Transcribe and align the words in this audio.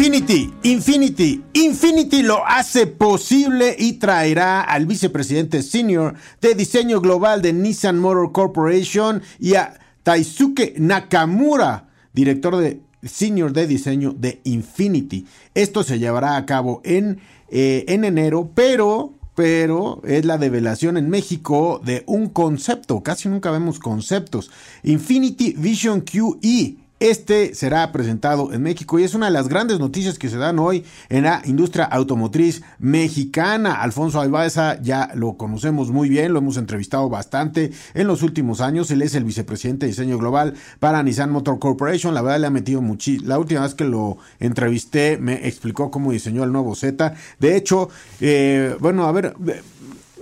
Infinity, 0.00 0.50
Infinity, 0.62 1.44
Infinity 1.52 2.22
lo 2.22 2.46
hace 2.46 2.86
posible 2.86 3.76
y 3.78 3.98
traerá 3.98 4.62
al 4.62 4.86
vicepresidente 4.86 5.62
senior 5.62 6.14
de 6.40 6.54
diseño 6.54 7.02
global 7.02 7.42
de 7.42 7.52
Nissan 7.52 7.98
Motor 7.98 8.32
Corporation 8.32 9.20
y 9.38 9.56
a 9.56 9.78
Taisuke 10.02 10.72
Nakamura, 10.78 11.90
director 12.14 12.56
de 12.56 12.80
senior 13.02 13.52
de 13.52 13.66
diseño 13.66 14.14
de 14.16 14.40
Infinity. 14.44 15.26
Esto 15.54 15.82
se 15.82 15.98
llevará 15.98 16.38
a 16.38 16.46
cabo 16.46 16.80
en, 16.82 17.20
eh, 17.50 17.84
en 17.88 18.04
enero, 18.06 18.50
pero 18.54 19.12
pero 19.34 20.00
es 20.04 20.24
la 20.24 20.38
develación 20.38 20.96
en 20.96 21.10
México 21.10 21.80
de 21.84 22.04
un 22.06 22.28
concepto. 22.30 23.02
Casi 23.02 23.28
nunca 23.28 23.50
vemos 23.50 23.78
conceptos. 23.78 24.50
Infinity 24.82 25.54
Vision 25.56 26.00
QE 26.00 26.79
este 27.00 27.54
será 27.54 27.90
presentado 27.92 28.52
en 28.52 28.62
México 28.62 28.98
y 28.98 29.04
es 29.04 29.14
una 29.14 29.26
de 29.26 29.32
las 29.32 29.48
grandes 29.48 29.78
noticias 29.80 30.18
que 30.18 30.28
se 30.28 30.36
dan 30.36 30.58
hoy 30.58 30.84
en 31.08 31.24
la 31.24 31.40
industria 31.46 31.86
automotriz 31.86 32.62
mexicana. 32.78 33.80
Alfonso 33.80 34.20
Albaeza 34.20 34.80
ya 34.82 35.10
lo 35.14 35.38
conocemos 35.38 35.90
muy 35.90 36.10
bien, 36.10 36.34
lo 36.34 36.40
hemos 36.40 36.58
entrevistado 36.58 37.08
bastante 37.08 37.72
en 37.94 38.06
los 38.06 38.22
últimos 38.22 38.60
años. 38.60 38.90
Él 38.90 39.00
es 39.00 39.14
el 39.14 39.24
vicepresidente 39.24 39.86
de 39.86 39.92
diseño 39.92 40.18
global 40.18 40.54
para 40.78 41.02
Nissan 41.02 41.30
Motor 41.30 41.58
Corporation. 41.58 42.12
La 42.12 42.20
verdad 42.20 42.40
le 42.40 42.46
ha 42.48 42.50
metido 42.50 42.82
muchísimo. 42.82 43.28
La 43.28 43.38
última 43.38 43.62
vez 43.62 43.74
que 43.74 43.84
lo 43.84 44.18
entrevisté 44.38 45.16
me 45.16 45.48
explicó 45.48 45.90
cómo 45.90 46.12
diseñó 46.12 46.44
el 46.44 46.52
nuevo 46.52 46.74
Z. 46.74 47.14
De 47.38 47.56
hecho, 47.56 47.88
eh, 48.20 48.76
bueno, 48.78 49.06
a 49.06 49.12
ver, 49.12 49.34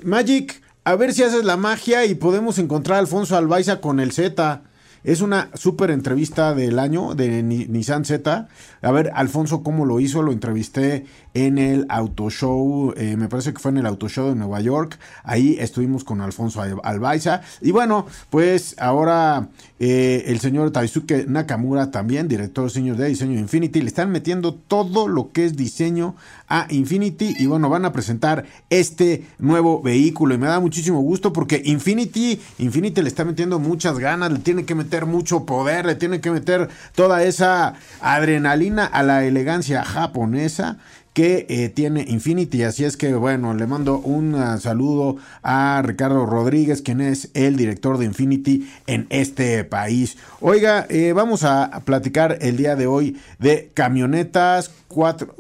Magic, 0.05 0.63
a 0.85 0.95
ver 0.95 1.13
si 1.13 1.25
haces 1.25 1.45
la 1.45 1.57
magia 1.57 2.07
y 2.07 2.15
podemos 2.15 2.59
encontrar 2.59 2.97
a 2.97 3.01
Alfonso 3.01 3.37
Albaiza 3.37 3.81
con 3.81 3.99
el 3.99 4.13
Z. 4.13 4.63
Es 5.05 5.21
una 5.21 5.51
súper 5.55 5.91
entrevista 5.91 6.55
del 6.55 6.79
año 6.79 7.15
de 7.15 7.43
Nissan 7.43 8.05
Z. 8.05 8.49
A 8.83 8.93
ver, 8.93 9.11
Alfonso, 9.15 9.63
¿cómo 9.63 9.87
lo 9.87 10.01
hizo? 10.01 10.23
Lo 10.23 10.33
entrevisté 10.33 11.07
en 11.47 11.59
el 11.59 11.87
Auto 11.89 12.31
Show, 12.31 12.95
eh, 12.97 13.17
me 13.17 13.29
parece 13.29 13.53
que 13.53 13.61
fue 13.61 13.71
en 13.71 13.79
el 13.79 13.87
Auto 13.87 14.09
Show 14.09 14.29
de 14.31 14.35
Nueva 14.35 14.61
York. 14.61 14.99
Ahí 15.23 15.57
estuvimos 15.61 16.03
con 16.03 16.21
Alfonso 16.21 16.61
Albaiza. 16.83 17.43
Y 17.61 17.71
bueno, 17.71 18.07
pues 18.29 18.75
ahora 18.79 19.49
eh, 19.79 20.25
el 20.27 20.41
señor 20.41 20.73
Taisuke 20.73 21.27
Nakamura, 21.29 21.93
también 21.93 22.27
director 22.27 22.71
señor 22.71 22.97
de 22.97 23.09
diseño 23.09 23.35
de 23.35 23.41
Infinity, 23.41 23.81
le 23.81 23.87
están 23.87 24.11
metiendo 24.11 24.53
todo 24.53 25.07
lo 25.07 25.31
que 25.31 25.45
es 25.45 25.57
diseño 25.57 26.17
a 26.49 26.67
Infinity. 26.71 27.35
Y 27.39 27.47
bueno, 27.47 27.69
van 27.69 27.85
a 27.85 27.93
presentar 27.93 28.45
este 28.69 29.25
nuevo 29.39 29.81
vehículo. 29.81 30.35
Y 30.35 30.39
me 30.39 30.49
da 30.49 30.59
muchísimo 30.59 31.01
gusto 31.01 31.33
porque 31.33 31.63
Infinity, 31.65 32.41
Infinity 32.59 33.01
le 33.01 33.09
está 33.09 33.25
metiendo 33.25 33.61
muchas 33.61 33.99
ganas, 33.99 34.33
le 34.33 34.41
tiene 34.41 34.65
que 34.65 34.75
meter 34.75 35.07
mucho 35.07 35.45
poder, 35.45 35.87
le 35.87 35.95
tiene 35.95 36.21
que 36.21 36.33
meter 36.33 36.69
toda 36.97 37.23
esa 37.23 37.75
adrenalina 38.01 38.87
a 38.87 39.05
la 39.05 39.25
elegancia 39.25 39.85
japonesa 39.85 40.79
que 41.19 41.47
eh, 41.49 41.69
tiene 41.69 42.05
Infinity. 42.07 42.63
Así 42.63 42.85
es 42.85 42.97
que, 42.97 43.13
bueno, 43.13 43.53
le 43.53 43.67
mando 43.67 43.99
un 43.99 44.37
uh, 44.37 44.57
saludo 44.61 45.17
a 45.43 45.83
Ricardo 45.85 46.25
Rodríguez, 46.27 46.81
quien 46.81 47.01
es 47.01 47.31
el 47.35 47.57
director 47.57 47.99
de 47.99 48.05
Infinity 48.05 48.71
en 48.87 49.09
este 49.11 49.65
país. 49.65 50.17
Oiga, 50.41 50.87
eh, 50.89 51.13
vamos 51.13 51.43
a 51.43 51.83
platicar 51.85 52.39
el 52.41 52.57
día 52.57 52.77
de 52.77 52.87
hoy 52.87 53.17
de 53.41 53.69
camionetas 53.75 54.71
4 54.87 55.35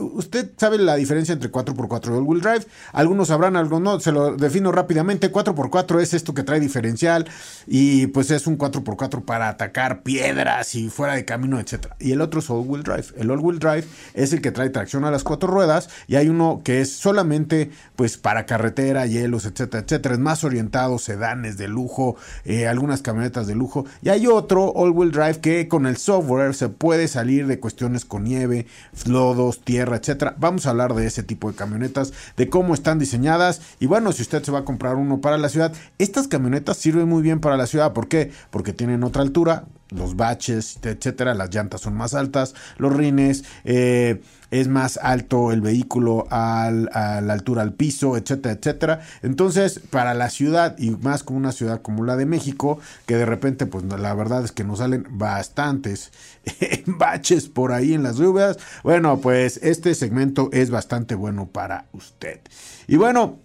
usted 0.00 0.50
sabe 0.56 0.78
la 0.78 0.96
diferencia 0.96 1.32
entre 1.32 1.50
4x4 1.50 2.08
y 2.08 2.12
all-wheel 2.12 2.40
drive. 2.40 2.66
Algunos 2.92 3.28
sabrán, 3.28 3.56
algunos 3.56 3.82
no. 3.82 4.00
Se 4.00 4.12
lo 4.12 4.36
defino 4.36 4.72
rápidamente. 4.72 5.32
4x4 5.32 6.00
es 6.00 6.14
esto 6.14 6.34
que 6.34 6.42
trae 6.42 6.60
diferencial 6.60 7.26
y 7.66 8.08
pues 8.08 8.30
es 8.30 8.46
un 8.46 8.58
4x4 8.58 9.24
para 9.24 9.48
atacar 9.48 10.02
piedras 10.02 10.74
y 10.74 10.88
fuera 10.88 11.14
de 11.14 11.24
camino, 11.24 11.60
etc. 11.60 11.88
Y 11.98 12.12
el 12.12 12.20
otro 12.20 12.40
es 12.40 12.50
all-wheel 12.50 12.82
drive. 12.82 13.06
El 13.16 13.30
all-wheel 13.30 13.58
drive 13.58 13.84
es 14.14 14.32
el 14.32 14.40
que 14.40 14.52
trae 14.52 14.70
tracción 14.70 15.04
a 15.04 15.10
las 15.10 15.24
cuatro 15.24 15.48
ruedas 15.48 15.88
y 16.06 16.16
hay 16.16 16.28
uno 16.28 16.62
que 16.64 16.80
es 16.80 16.92
solamente 16.92 17.70
pues 17.96 18.16
para 18.16 18.46
carretera, 18.46 19.06
hielos, 19.06 19.44
etcétera, 19.44 19.84
etcétera. 19.84 20.14
Es 20.14 20.20
más 20.20 20.44
orientado, 20.44 20.98
sedanes 20.98 21.56
de 21.58 21.68
lujo, 21.68 22.16
eh, 22.44 22.66
algunas 22.66 23.02
camionetas 23.02 23.46
de 23.46 23.54
lujo. 23.54 23.86
Y 24.02 24.08
hay 24.08 24.26
otro 24.26 24.72
all-wheel 24.74 25.12
drive 25.12 25.40
que 25.40 25.68
con 25.68 25.86
el 25.86 25.96
software 25.96 26.54
se 26.54 26.68
puede 26.68 27.08
salir 27.08 27.46
de 27.46 27.60
cuestiones 27.60 28.04
con 28.04 28.24
nieve, 28.24 28.66
lodos, 29.06 29.60
tierra 29.60 29.87
etcétera. 29.96 30.34
Vamos 30.38 30.66
a 30.66 30.70
hablar 30.70 30.94
de 30.94 31.06
ese 31.06 31.22
tipo 31.22 31.50
de 31.50 31.56
camionetas, 31.56 32.12
de 32.36 32.48
cómo 32.48 32.74
están 32.74 32.98
diseñadas 32.98 33.60
y 33.80 33.86
bueno, 33.86 34.12
si 34.12 34.22
usted 34.22 34.42
se 34.42 34.52
va 34.52 34.60
a 34.60 34.64
comprar 34.64 34.96
uno 34.96 35.20
para 35.20 35.38
la 35.38 35.48
ciudad, 35.48 35.72
estas 35.98 36.28
camionetas 36.28 36.76
sirven 36.76 37.08
muy 37.08 37.22
bien 37.22 37.40
para 37.40 37.56
la 37.56 37.66
ciudad. 37.66 37.92
¿Por 37.92 38.08
qué? 38.08 38.32
Porque 38.50 38.72
tienen 38.72 39.02
otra 39.04 39.22
altura, 39.22 39.64
los 39.90 40.16
baches, 40.16 40.78
etcétera, 40.82 41.34
las 41.34 41.54
llantas 41.54 41.80
son 41.80 41.94
más 41.94 42.14
altas, 42.14 42.54
los 42.76 42.94
rines, 42.94 43.44
eh, 43.64 44.20
es 44.50 44.68
más 44.68 44.98
alto 45.02 45.52
el 45.52 45.60
vehículo 45.60 46.26
a 46.30 46.70
la 46.70 47.32
altura 47.32 47.62
al 47.62 47.74
piso, 47.74 48.16
etcétera, 48.16 48.54
etcétera. 48.54 49.00
Entonces, 49.22 49.80
para 49.90 50.14
la 50.14 50.30
ciudad 50.30 50.76
y 50.78 50.90
más 50.90 51.22
como 51.22 51.38
una 51.38 51.52
ciudad 51.52 51.82
como 51.82 52.04
la 52.04 52.16
de 52.16 52.26
México, 52.26 52.78
que 53.06 53.16
de 53.16 53.26
repente, 53.26 53.66
pues 53.66 53.84
la 53.84 54.14
verdad 54.14 54.44
es 54.44 54.52
que 54.52 54.64
nos 54.64 54.78
salen 54.78 55.06
bastantes 55.10 56.12
baches 56.86 57.48
por 57.48 57.72
ahí 57.72 57.92
en 57.92 58.02
las 58.02 58.16
lluvias, 58.16 58.58
bueno, 58.82 59.20
pues 59.20 59.60
este 59.62 59.94
segmento 59.94 60.48
es 60.52 60.70
bastante 60.70 61.14
bueno 61.14 61.46
para 61.46 61.86
usted. 61.92 62.40
Y 62.86 62.96
bueno, 62.96 63.38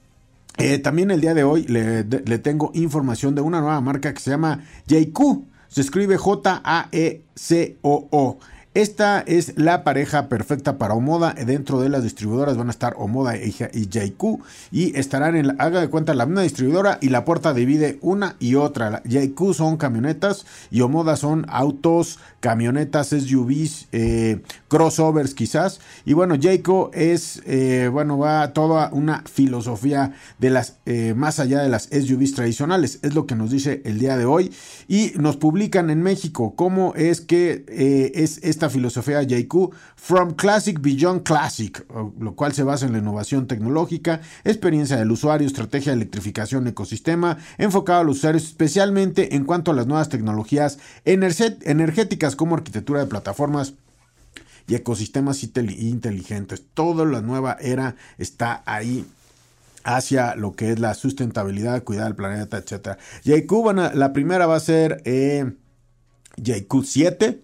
eh, 0.58 0.78
también 0.80 1.12
el 1.12 1.20
día 1.20 1.34
de 1.34 1.44
hoy 1.44 1.64
le, 1.64 2.04
le 2.04 2.40
tengo 2.40 2.72
información 2.74 3.36
de 3.36 3.42
una 3.42 3.60
nueva 3.60 3.82
marca 3.82 4.14
que 4.14 4.20
se 4.22 4.32
llama 4.32 4.64
JQ. 4.88 5.53
Se 5.74 5.82
escribe 5.82 6.18
J-A-E-C-O-O. 6.18 7.18
Esta 8.76 9.20
es 9.20 9.56
la 9.56 9.84
pareja 9.84 10.30
perfecta 10.30 10.80
para 10.80 10.96
Omoda. 10.96 11.34
Dentro 11.34 11.80
de 11.80 11.90
las 11.90 12.02
distribuidoras 12.02 12.58
van 12.58 12.70
a 12.70 12.72
estar 12.72 12.96
Omoda 12.98 13.38
y 13.38 13.52
JQ 13.52 14.42
y 14.72 14.98
estarán 14.98 15.36
en 15.36 15.48
la, 15.48 15.56
haga 15.60 15.80
de 15.80 15.90
cuenta 15.90 16.16
la 16.16 16.26
misma 16.26 16.42
distribuidora 16.42 16.98
y 17.00 17.10
la 17.10 17.24
puerta 17.24 17.54
divide 17.54 18.00
una 18.02 18.36
y 18.40 18.56
otra. 18.56 19.04
JQ 19.06 19.54
son 19.54 19.78
camionetas 19.78 20.48
y 20.72 20.82
Omoda 20.82 21.18
son 21.18 21.46
autos, 21.50 22.18
camionetas, 22.40 23.10
SUVs, 23.10 23.90
eh, 23.92 24.42
crossovers 24.70 25.36
quizás. 25.36 25.80
Y 26.04 26.14
bueno, 26.14 26.34
JQ 26.34 26.90
es, 26.94 27.44
eh, 27.46 27.92
bueno, 27.94 28.18
va 28.18 28.54
toda 28.54 28.90
una 28.92 29.24
filosofía 29.32 30.14
de 30.40 30.50
las, 30.50 30.78
eh, 30.88 31.14
más 31.16 31.40
allá 31.40 31.62
de 31.62 31.70
las 31.70 31.90
SUVs 31.92 32.34
tradicionales. 32.34 32.98
Es 33.04 33.14
lo 33.14 33.28
que 33.28 33.36
nos 33.36 33.52
dice 33.52 33.84
el 33.86 34.00
día 34.00 34.18
de 34.18 34.26
hoy. 34.26 34.52
Y 34.88 35.12
nos 35.20 35.38
publican 35.38 35.92
en 35.92 36.02
México 36.02 36.56
cómo 36.56 36.96
es 36.96 37.22
que 37.22 37.66
es 38.16 38.40
esta 38.42 38.63
filosofía 38.70 39.24
JQ 39.24 39.72
From 39.96 40.34
Classic 40.34 40.80
Beyond 40.80 41.24
Classic, 41.24 41.86
lo 42.20 42.36
cual 42.36 42.54
se 42.54 42.64
basa 42.64 42.86
en 42.86 42.94
la 42.94 43.00
innovación 43.00 43.48
tecnológica, 43.48 44.22
experiencia 44.44 44.98
del 44.98 45.12
usuario, 45.12 45.48
estrategia 45.48 45.92
de 45.92 45.98
electrificación, 45.98 46.68
ecosistema, 46.68 47.38
enfocado 47.58 48.02
a 48.02 48.04
los 48.04 48.18
usuarios, 48.18 48.44
especialmente 48.44 49.36
en 49.36 49.46
cuanto 49.46 49.72
a 49.72 49.74
las 49.74 49.88
nuevas 49.88 50.10
tecnologías 50.10 50.80
energéticas 51.06 52.36
como 52.36 52.56
arquitectura 52.56 53.00
de 53.00 53.08
plataformas 53.08 53.74
y 54.68 54.76
ecosistemas 54.76 55.44
inteligentes. 55.44 56.64
Toda 56.74 57.06
la 57.06 57.22
nueva 57.22 57.58
era 57.60 57.96
está 58.18 58.64
ahí 58.66 59.06
hacia 59.84 60.36
lo 60.36 60.54
que 60.54 60.72
es 60.72 60.80
la 60.80 60.94
sustentabilidad, 60.94 61.84
cuidar 61.84 62.06
del 62.06 62.16
planeta, 62.16 62.58
etc. 62.58 62.98
JQ, 63.24 63.94
la 63.94 64.14
primera 64.14 64.48
va 64.48 64.56
a 64.56 64.62
ser 64.62 65.02
eh, 65.06 65.54
JQ 66.38 66.84
7 66.84 67.42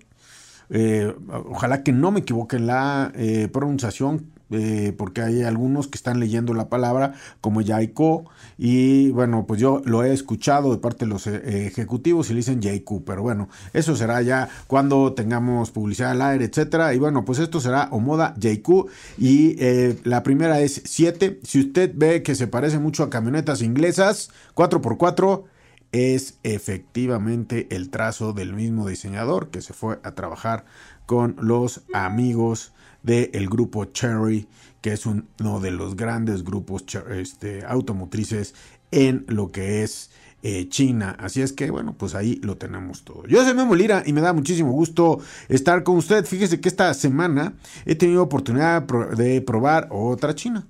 eh, 0.69 1.15
ojalá 1.49 1.83
que 1.83 1.91
no 1.91 2.11
me 2.11 2.19
equivoque 2.19 2.57
en 2.57 2.67
la 2.67 3.11
eh, 3.15 3.47
pronunciación, 3.51 4.27
eh, 4.51 4.93
porque 4.97 5.21
hay 5.21 5.43
algunos 5.43 5.87
que 5.87 5.95
están 5.95 6.19
leyendo 6.19 6.55
la 6.55 6.69
palabra 6.69 7.13
como 7.39 7.61
Yaiko 7.61 8.25
y 8.57 9.11
bueno, 9.11 9.45
pues 9.45 9.61
yo 9.61 9.81
lo 9.85 10.03
he 10.03 10.11
escuchado 10.11 10.71
de 10.71 10.79
parte 10.79 11.05
de 11.05 11.11
los 11.11 11.27
ejecutivos 11.27 12.29
y 12.29 12.33
le 12.33 12.37
dicen 12.37 12.59
Yaiku, 12.59 13.03
pero 13.03 13.21
bueno, 13.21 13.47
eso 13.73 13.95
será 13.95 14.23
ya 14.23 14.49
cuando 14.65 15.13
tengamos 15.13 15.69
publicidad 15.69 16.11
al 16.11 16.23
aire, 16.23 16.45
etcétera, 16.45 16.95
y 16.95 16.97
bueno, 16.97 17.25
pues 17.25 17.37
esto 17.37 17.61
será 17.61 17.89
Omoda 17.91 18.33
Yaiku 18.37 18.87
y 19.19 19.55
la 20.03 20.23
primera 20.23 20.59
es 20.61 20.81
7, 20.83 21.41
si 21.43 21.59
usted 21.59 21.91
ve 21.95 22.23
que 22.23 22.33
se 22.33 22.47
parece 22.47 22.79
mucho 22.79 23.03
a 23.03 23.11
camionetas 23.11 23.61
inglesas, 23.61 24.31
4x4, 24.55 25.43
es 25.91 26.37
efectivamente 26.43 27.67
el 27.71 27.89
trazo 27.89 28.33
del 28.33 28.53
mismo 28.53 28.87
diseñador 28.87 29.49
que 29.49 29.61
se 29.61 29.73
fue 29.73 29.99
a 30.03 30.11
trabajar 30.13 30.65
con 31.05 31.35
los 31.39 31.81
amigos 31.93 32.73
del 33.01 33.49
grupo 33.49 33.85
Cherry, 33.85 34.47
que 34.81 34.93
es 34.93 35.05
uno 35.05 35.59
de 35.59 35.71
los 35.71 35.95
grandes 35.95 36.43
grupos 36.43 36.83
este, 37.09 37.65
automotrices 37.65 38.53
en 38.91 39.25
lo 39.27 39.51
que 39.51 39.83
es 39.83 40.11
eh, 40.43 40.69
China. 40.69 41.15
Así 41.19 41.41
es 41.41 41.53
que, 41.53 41.71
bueno, 41.71 41.95
pues 41.97 42.13
ahí 42.13 42.39
lo 42.43 42.57
tenemos 42.57 43.03
todo. 43.03 43.25
Yo 43.25 43.43
soy 43.43 43.53
Memo 43.55 43.75
Lira 43.75 44.03
y 44.05 44.13
me 44.13 44.21
da 44.21 44.33
muchísimo 44.33 44.71
gusto 44.71 45.19
estar 45.47 45.83
con 45.83 45.97
usted. 45.97 46.25
Fíjese 46.25 46.61
que 46.61 46.69
esta 46.69 46.93
semana 46.93 47.53
he 47.85 47.95
tenido 47.95 48.21
oportunidad 48.21 48.83
de 48.83 49.41
probar 49.41 49.87
otra 49.89 50.35
China, 50.35 50.67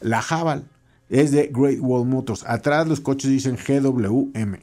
la 0.00 0.22
Javal 0.22 0.64
es 1.08 1.30
de 1.32 1.50
Great 1.52 1.78
Wall 1.80 2.06
Motors. 2.06 2.44
Atrás 2.46 2.86
los 2.88 3.00
coches 3.00 3.30
dicen 3.30 3.56
GWM. 3.56 4.58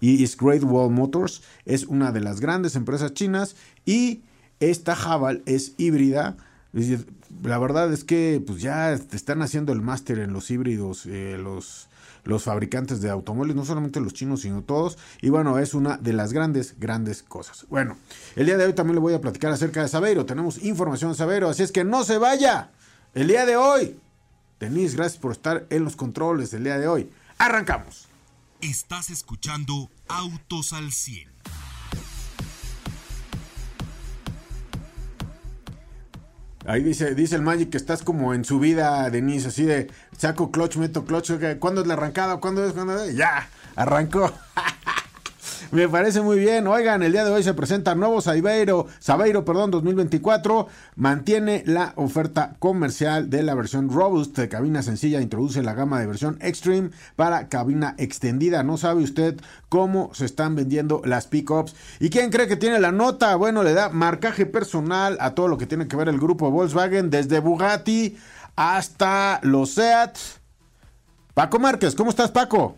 Y 0.00 0.22
es 0.22 0.36
Great 0.36 0.62
Wall 0.62 0.90
Motors 0.90 1.42
es 1.64 1.84
una 1.86 2.12
de 2.12 2.20
las 2.20 2.40
grandes 2.40 2.76
empresas 2.76 3.14
chinas 3.14 3.56
y 3.84 4.22
esta 4.60 4.94
Javal 4.94 5.42
es 5.46 5.74
híbrida. 5.76 6.36
La 7.42 7.58
verdad 7.58 7.92
es 7.92 8.04
que 8.04 8.42
pues 8.44 8.60
ya 8.62 8.92
están 8.92 9.42
haciendo 9.42 9.72
el 9.72 9.82
máster 9.82 10.18
en 10.20 10.32
los 10.32 10.50
híbridos, 10.50 11.06
eh, 11.06 11.36
los, 11.38 11.88
los 12.24 12.44
fabricantes 12.44 13.00
de 13.00 13.10
automóviles, 13.10 13.56
no 13.56 13.64
solamente 13.64 14.00
los 14.00 14.14
chinos, 14.14 14.42
sino 14.42 14.62
todos. 14.62 14.98
Y 15.20 15.30
bueno, 15.30 15.58
es 15.58 15.74
una 15.74 15.96
de 15.96 16.12
las 16.12 16.32
grandes, 16.32 16.76
grandes 16.78 17.22
cosas. 17.22 17.66
Bueno, 17.68 17.96
el 18.36 18.46
día 18.46 18.56
de 18.56 18.66
hoy 18.66 18.74
también 18.74 18.96
le 18.96 19.00
voy 19.00 19.14
a 19.14 19.20
platicar 19.20 19.52
acerca 19.52 19.82
de 19.82 19.88
Sabeiro. 19.88 20.26
Tenemos 20.26 20.62
información 20.62 21.10
de 21.10 21.16
Sabeiro, 21.16 21.48
así 21.48 21.62
es 21.62 21.72
que 21.72 21.84
no 21.84 22.04
se 22.04 22.18
vaya. 22.18 22.70
El 23.14 23.26
día 23.26 23.46
de 23.46 23.56
hoy 23.56 23.98
Denise, 24.60 24.96
gracias 24.96 25.20
por 25.20 25.32
estar 25.32 25.66
en 25.70 25.84
los 25.84 25.94
controles 25.94 26.50
del 26.50 26.64
día 26.64 26.78
de 26.78 26.88
hoy. 26.88 27.10
Arrancamos. 27.38 28.08
Estás 28.60 29.10
escuchando 29.10 29.88
Autos 30.08 30.72
al 30.72 30.90
100. 30.90 31.28
Ahí 36.66 36.82
dice, 36.82 37.14
dice 37.14 37.36
el 37.36 37.42
Magic 37.42 37.70
que 37.70 37.76
estás 37.76 38.02
como 38.02 38.34
en 38.34 38.44
su 38.44 38.58
vida, 38.58 39.08
Denise, 39.10 39.48
así 39.48 39.62
de 39.64 39.90
saco 40.18 40.50
clutch, 40.50 40.76
meto 40.76 41.04
clutch, 41.04 41.30
¿cuándo 41.58 41.80
es 41.80 41.86
la 41.86 41.94
arrancada? 41.94 42.38
¿Cuándo 42.38 42.66
es? 42.66 42.74
¿Cuándo 42.74 43.02
es? 43.02 43.16
Ya, 43.16 43.48
arrancó. 43.76 44.34
Me 45.70 45.88
parece 45.88 46.20
muy 46.20 46.38
bien. 46.38 46.66
Oigan, 46.66 47.02
el 47.02 47.12
día 47.12 47.24
de 47.24 47.30
hoy 47.30 47.42
se 47.42 47.54
presenta 47.54 47.94
nuevo 47.94 48.20
Sabeiro, 48.20 48.86
Sabeiro, 48.98 49.44
perdón, 49.44 49.70
2024. 49.70 50.66
Mantiene 50.96 51.62
la 51.66 51.92
oferta 51.96 52.54
comercial 52.58 53.30
de 53.30 53.42
la 53.42 53.54
versión 53.54 53.90
Robust 53.90 54.36
de 54.36 54.48
cabina 54.48 54.82
sencilla. 54.82 55.20
Introduce 55.20 55.62
la 55.62 55.74
gama 55.74 56.00
de 56.00 56.06
versión 56.06 56.38
Extreme 56.40 56.90
para 57.16 57.48
cabina 57.48 57.94
extendida. 57.98 58.62
No 58.62 58.76
sabe 58.76 59.02
usted 59.02 59.40
cómo 59.68 60.10
se 60.14 60.24
están 60.24 60.54
vendiendo 60.54 61.02
las 61.04 61.26
pickups. 61.26 61.74
¿Y 62.00 62.10
quién 62.10 62.30
cree 62.30 62.48
que 62.48 62.56
tiene 62.56 62.80
la 62.80 62.92
nota? 62.92 63.36
Bueno, 63.36 63.62
le 63.62 63.74
da 63.74 63.88
marcaje 63.88 64.46
personal 64.46 65.18
a 65.20 65.34
todo 65.34 65.48
lo 65.48 65.58
que 65.58 65.66
tiene 65.66 65.88
que 65.88 65.96
ver 65.96 66.08
el 66.08 66.18
grupo 66.18 66.50
Volkswagen, 66.50 67.10
desde 67.10 67.40
Bugatti 67.40 68.16
hasta 68.56 69.38
los 69.42 69.70
Seat. 69.70 70.16
Paco 71.34 71.60
Márquez, 71.60 71.94
¿cómo 71.94 72.10
estás, 72.10 72.32
Paco? 72.32 72.76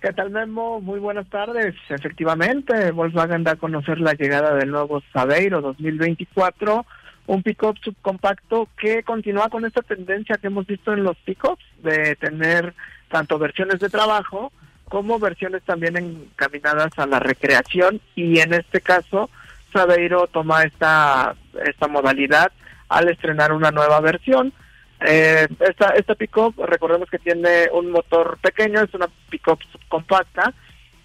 ¿Qué 0.00 0.12
tal, 0.12 0.30
Memo? 0.30 0.80
Muy 0.80 1.00
buenas 1.00 1.28
tardes. 1.30 1.74
Efectivamente, 1.88 2.90
Volkswagen 2.90 3.44
da 3.44 3.52
a 3.52 3.56
conocer 3.56 3.98
la 3.98 4.12
llegada 4.12 4.54
del 4.54 4.70
nuevo 4.70 5.02
Sabeiro 5.12 5.62
2024, 5.62 6.84
un 7.28 7.42
pick-up 7.42 7.78
subcompacto 7.82 8.68
que 8.78 9.02
continúa 9.02 9.48
con 9.48 9.64
esta 9.64 9.80
tendencia 9.80 10.36
que 10.36 10.48
hemos 10.48 10.66
visto 10.66 10.92
en 10.92 11.02
los 11.02 11.16
pick-ups 11.18 11.64
de 11.82 12.14
tener 12.16 12.74
tanto 13.08 13.38
versiones 13.38 13.80
de 13.80 13.88
trabajo 13.88 14.52
como 14.84 15.18
versiones 15.18 15.62
también 15.62 15.96
encaminadas 15.96 16.96
a 16.98 17.06
la 17.06 17.18
recreación 17.18 18.00
y 18.14 18.38
en 18.38 18.52
este 18.52 18.80
caso 18.80 19.30
Sabeiro 19.72 20.26
toma 20.28 20.62
esta, 20.62 21.34
esta 21.64 21.88
modalidad 21.88 22.52
al 22.88 23.08
estrenar 23.08 23.52
una 23.52 23.70
nueva 23.70 24.00
versión 24.00 24.52
eh, 25.00 25.46
esta, 25.60 25.90
esta 25.90 26.14
pick-up, 26.14 26.54
recordemos 26.64 27.10
que 27.10 27.18
tiene 27.18 27.68
un 27.72 27.90
motor 27.90 28.38
pequeño, 28.40 28.82
es 28.82 28.94
una 28.94 29.08
pick-up 29.30 29.58
compacta, 29.88 30.52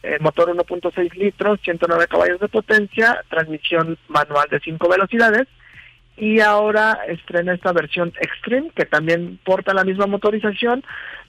eh, 0.04 0.18
motor 0.20 0.50
1.6 0.56 1.14
litros, 1.16 1.60
109 1.62 2.08
caballos 2.08 2.40
de 2.40 2.48
potencia, 2.48 3.24
transmisión 3.30 3.98
manual 4.08 4.48
de 4.50 4.60
5 4.60 4.90
velocidades 4.90 5.48
y 6.18 6.40
ahora 6.40 7.00
estrena 7.08 7.54
esta 7.54 7.72
versión 7.72 8.14
Extreme 8.20 8.72
que 8.76 8.86
también 8.86 9.40
porta 9.44 9.74
la 9.74 9.84
misma 9.84 10.08
motorización, 10.08 10.84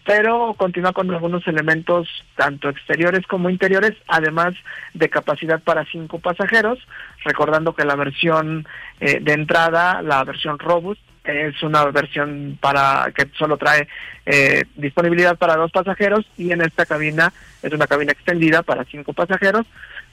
pero 0.05 0.55
continúa 0.55 0.93
con 0.93 1.11
algunos 1.11 1.47
elementos 1.47 2.08
tanto 2.37 2.69
exteriores 2.69 3.26
como 3.26 3.49
interiores, 3.49 3.93
además 4.08 4.55
de 4.93 5.08
capacidad 5.08 5.62
para 5.62 5.87
cinco 5.87 6.19
pasajeros, 6.19 6.79
recordando 7.25 7.75
que 7.75 7.85
la 7.85 7.97
versión 7.97 8.67
eh, 9.00 9.20
de 9.20 9.32
entrada, 9.32 10.03
la 10.03 10.25
versión 10.25 10.58
Robust, 10.58 11.00
es 11.25 11.63
una 11.63 11.85
versión 11.87 12.59
para 12.61 13.13
que 13.15 13.29
solo 13.39 13.57
trae 13.57 13.89
eh, 14.27 14.65
disponibilidad 14.77 15.37
para 15.37 15.57
dos 15.57 15.71
pasajeros 15.71 16.27
y 16.37 16.53
en 16.53 16.63
esta 16.63 16.87
cabina 16.87 17.33
es 17.63 17.73
una 17.73 17.87
cabina 17.87 18.13
extendida 18.13 18.63
para 18.63 18.85
cinco 18.85 19.13
pasajeros 19.13 19.67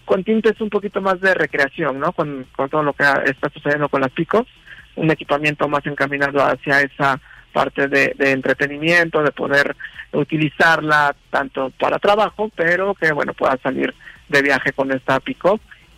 con 0.06 0.24
tintes 0.24 0.60
un 0.62 0.70
poquito 0.70 1.02
más 1.02 1.22
de 1.22 1.34
recreación, 1.36 2.00
¿no? 2.00 2.12
Con, 2.14 2.48
todo 2.70 2.82
lo 2.82 2.94
que 2.94 3.04
está 3.26 3.50
sucediendo 3.50 3.90
con 3.90 4.02
las 4.02 4.12
picos, 4.12 4.48
un 4.96 5.12
equipamiento 5.12 5.68
más 5.68 5.86
encaminado 5.86 6.44
hacia 6.44 6.82
esa 6.82 7.20
parte 7.54 7.88
de, 7.88 8.16
entretenimiento, 8.18 9.22
de 9.22 9.32
poder 9.32 9.76
utilizarla 10.12 11.16
tanto 11.30 11.72
para 11.80 12.00
trabajo, 12.00 12.50
pero 12.56 12.96
que 12.96 13.12
bueno 13.12 13.34
pueda 13.34 13.58
salir 13.58 13.94
de 14.28 14.42
viaje 14.42 14.74
con 14.74 14.92
esta 14.92 15.20
pick 15.20 15.44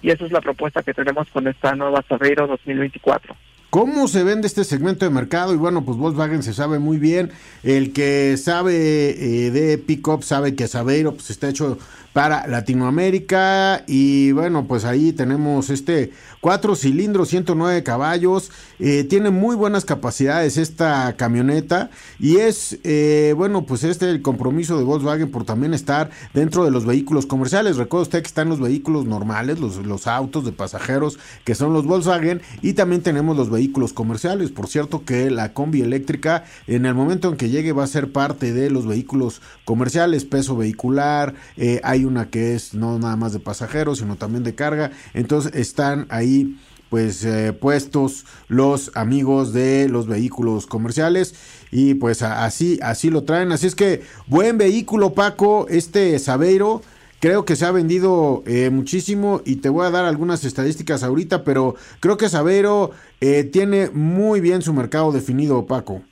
y 0.02 0.10
esa 0.10 0.26
es 0.26 0.32
la 0.32 0.42
propuesta 0.42 0.84
que 0.84 0.94
tenemos 0.94 1.30
con 1.30 1.48
esta 1.48 1.76
nueva 1.76 2.04
Sabeiro 2.08 2.48
2024 2.48 3.36
cómo 3.72 4.10
se 4.10 4.24
vende 4.24 4.48
este 4.48 4.66
segmento 4.66 5.06
de 5.06 5.12
mercado 5.12 5.54
y 5.54 5.58
bueno, 5.58 5.84
pues 5.84 5.98
Volkswagen 5.98 6.44
se 6.44 6.54
sabe 6.54 6.78
muy 6.78 6.98
bien, 6.98 7.32
el 7.64 7.94
que 7.94 8.38
sabe 8.38 9.46
eh, 9.46 9.50
de 9.50 9.78
pick-up 9.80 10.24
sabe 10.24 10.56
que 10.56 10.68
Sabeiro 10.68 11.14
pues 11.14 11.32
está 11.32 11.50
hecho 11.50 11.80
para 12.14 12.48
Latinoamérica. 12.48 13.84
Y 13.88 14.32
bueno 14.32 14.66
pues 14.68 14.86
ahí 14.86 15.14
tenemos 15.14 15.70
este 15.70 16.12
cuatro 16.40 16.76
cilindros 16.76 17.30
109 17.30 17.84
caballos. 17.84 18.52
Eh, 18.80 19.04
tiene 19.04 19.30
muy 19.30 19.56
buenas 19.56 19.86
capacidades 19.86 20.58
esta 20.58 21.16
camioneta. 21.18 21.90
Y 22.20 22.38
es 22.38 22.80
eh, 22.84 23.34
bueno 23.36 23.66
pues 23.66 23.84
este 23.84 24.10
el 24.10 24.22
compromiso 24.22 24.78
de 24.78 24.84
Volkswagen 24.84 25.32
por 25.32 25.46
también 25.46 25.74
estar 25.74 26.10
dentro 26.34 26.66
de 26.66 26.72
los 26.72 26.86
vehículos 26.86 27.26
comerciales. 27.26 27.78
Recuerda 27.78 28.04
usted 28.04 28.22
que 28.22 28.28
están 28.28 28.50
los 28.50 28.60
vehículos 28.60 29.06
normales 29.06 29.60
los, 29.60 29.78
los 29.78 30.08
autos 30.08 30.46
de 30.46 30.52
pasajeros 30.52 31.20
que 31.46 31.56
son 31.56 31.74
los 31.74 31.86
Volkswagen. 31.86 32.42
Y 32.62 32.74
también 32.74 33.02
tenemos 33.02 33.38
los 33.38 33.50
vehículos 33.50 33.94
comerciales. 33.94 34.52
Por 34.52 34.68
cierto 34.68 35.06
que 35.06 35.30
la 35.32 35.54
combi 35.54 35.82
eléctrica 35.82 36.44
en 36.68 36.86
el 36.86 36.94
momento 36.94 37.30
en 37.30 37.38
que 37.38 37.50
llegue 37.50 37.72
va 37.72 37.84
a 37.84 37.88
ser 37.88 38.12
parte 38.12 38.54
de 38.54 38.70
los 38.70 38.88
vehículos 38.88 39.42
comerciales. 39.66 40.26
Peso 40.26 40.56
vehicular 40.56 41.36
eh, 41.58 41.80
hay 41.84 42.01
una 42.06 42.30
que 42.30 42.56
es 42.56 42.74
no 42.74 43.00
nada 43.00 43.16
más 43.16 43.34
de 43.34 43.40
pasajeros, 43.40 44.00
sino 44.00 44.16
también 44.16 44.44
de 44.44 44.56
carga. 44.56 44.92
Entonces 45.14 45.56
están 45.56 46.08
ahí 46.10 46.58
pues 46.92 47.24
eh, 47.24 47.54
puestos 47.54 48.26
los 48.50 48.92
amigos 48.96 49.54
de 49.54 49.88
los 49.88 50.08
vehículos 50.08 50.68
comerciales 50.68 51.64
y 51.72 51.94
pues 51.94 52.22
así 52.22 52.80
así 52.84 53.10
lo 53.10 53.24
traen. 53.24 53.54
Así 53.54 53.66
es 53.66 53.76
que 53.76 54.02
buen 54.28 54.58
vehículo 54.58 55.14
Paco 55.14 55.68
este 55.70 56.20
Sabeiro. 56.20 56.82
Creo 57.22 57.46
que 57.46 57.56
se 57.56 57.66
ha 57.66 57.72
vendido 57.72 58.44
eh, 58.46 58.70
muchísimo 58.72 59.42
y 59.46 59.58
te 59.58 59.70
voy 59.70 59.86
a 59.86 59.92
dar 59.92 60.04
algunas 60.04 60.44
estadísticas 60.44 61.02
ahorita 61.02 61.46
pero 61.46 61.76
creo 62.02 62.18
que 62.18 62.28
Sabeiro 62.28 62.92
eh, 63.22 63.46
tiene 63.46 63.90
muy 63.94 64.42
bien 64.42 64.62
su 64.62 64.74
mercado 64.74 65.14
definido 65.14 65.66
Paco. 65.66 66.04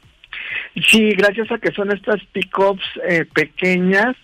Sí 0.87 1.09
gracias 1.17 1.51
a 1.51 1.57
que 1.57 1.73
son 1.73 1.91
estas 1.91 2.23
pickups 2.31 2.85
pequeñas 3.33 4.15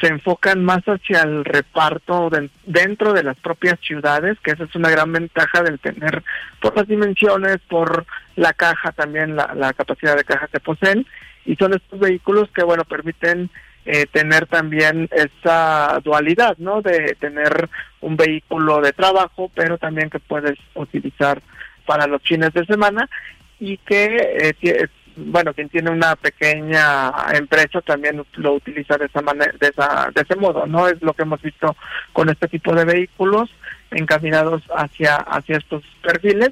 se 0.00 0.08
enfocan 0.08 0.64
más 0.64 0.82
hacia 0.84 1.22
el 1.22 1.44
reparto 1.44 2.30
dentro 2.66 3.12
de 3.12 3.22
las 3.22 3.36
propias 3.38 3.78
ciudades, 3.80 4.38
que 4.40 4.52
esa 4.52 4.64
es 4.64 4.74
una 4.74 4.90
gran 4.90 5.12
ventaja 5.12 5.62
del 5.62 5.78
tener 5.78 6.22
por 6.60 6.76
las 6.76 6.88
dimensiones, 6.88 7.58
por 7.68 8.04
la 8.36 8.52
caja 8.52 8.92
también, 8.92 9.36
la, 9.36 9.72
capacidad 9.72 10.16
de 10.16 10.24
caja 10.24 10.48
que 10.48 10.60
poseen, 10.60 11.06
y 11.44 11.56
son 11.56 11.74
estos 11.74 12.00
vehículos 12.00 12.50
que, 12.50 12.64
bueno, 12.64 12.84
permiten 12.84 13.50
eh, 13.86 14.06
tener 14.06 14.46
también 14.46 15.08
esa 15.12 16.00
dualidad, 16.02 16.56
¿no? 16.58 16.82
De 16.82 17.16
tener 17.20 17.68
un 18.00 18.16
vehículo 18.16 18.80
de 18.80 18.92
trabajo, 18.92 19.50
pero 19.54 19.78
también 19.78 20.10
que 20.10 20.20
puedes 20.20 20.58
utilizar 20.74 21.40
para 21.86 22.06
los 22.06 22.22
fines 22.22 22.52
de 22.52 22.64
semana 22.64 23.08
y 23.60 23.76
que 23.78 24.56
eh, 24.60 24.88
bueno, 25.16 25.54
quien 25.54 25.68
tiene 25.68 25.90
una 25.90 26.16
pequeña 26.16 27.12
empresa 27.32 27.80
también 27.80 28.24
lo 28.34 28.54
utiliza 28.54 28.98
de 28.98 29.06
esa 29.06 29.22
manera, 29.22 29.52
de, 29.60 29.68
esa, 29.68 30.10
de 30.14 30.22
ese 30.22 30.34
modo, 30.36 30.66
¿no? 30.66 30.88
Es 30.88 31.00
lo 31.02 31.12
que 31.12 31.22
hemos 31.22 31.40
visto 31.40 31.76
con 32.12 32.28
este 32.28 32.48
tipo 32.48 32.74
de 32.74 32.84
vehículos 32.84 33.48
encaminados 33.90 34.62
hacia, 34.74 35.16
hacia 35.16 35.58
estos 35.58 35.84
perfiles. 36.02 36.50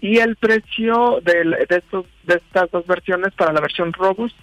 Y 0.00 0.18
el 0.18 0.36
precio 0.36 1.20
de, 1.22 1.66
de, 1.68 1.76
estos, 1.76 2.06
de 2.24 2.36
estas 2.36 2.70
dos 2.70 2.86
versiones 2.86 3.34
para 3.34 3.52
la 3.52 3.60
versión 3.60 3.92
Robust 3.92 4.36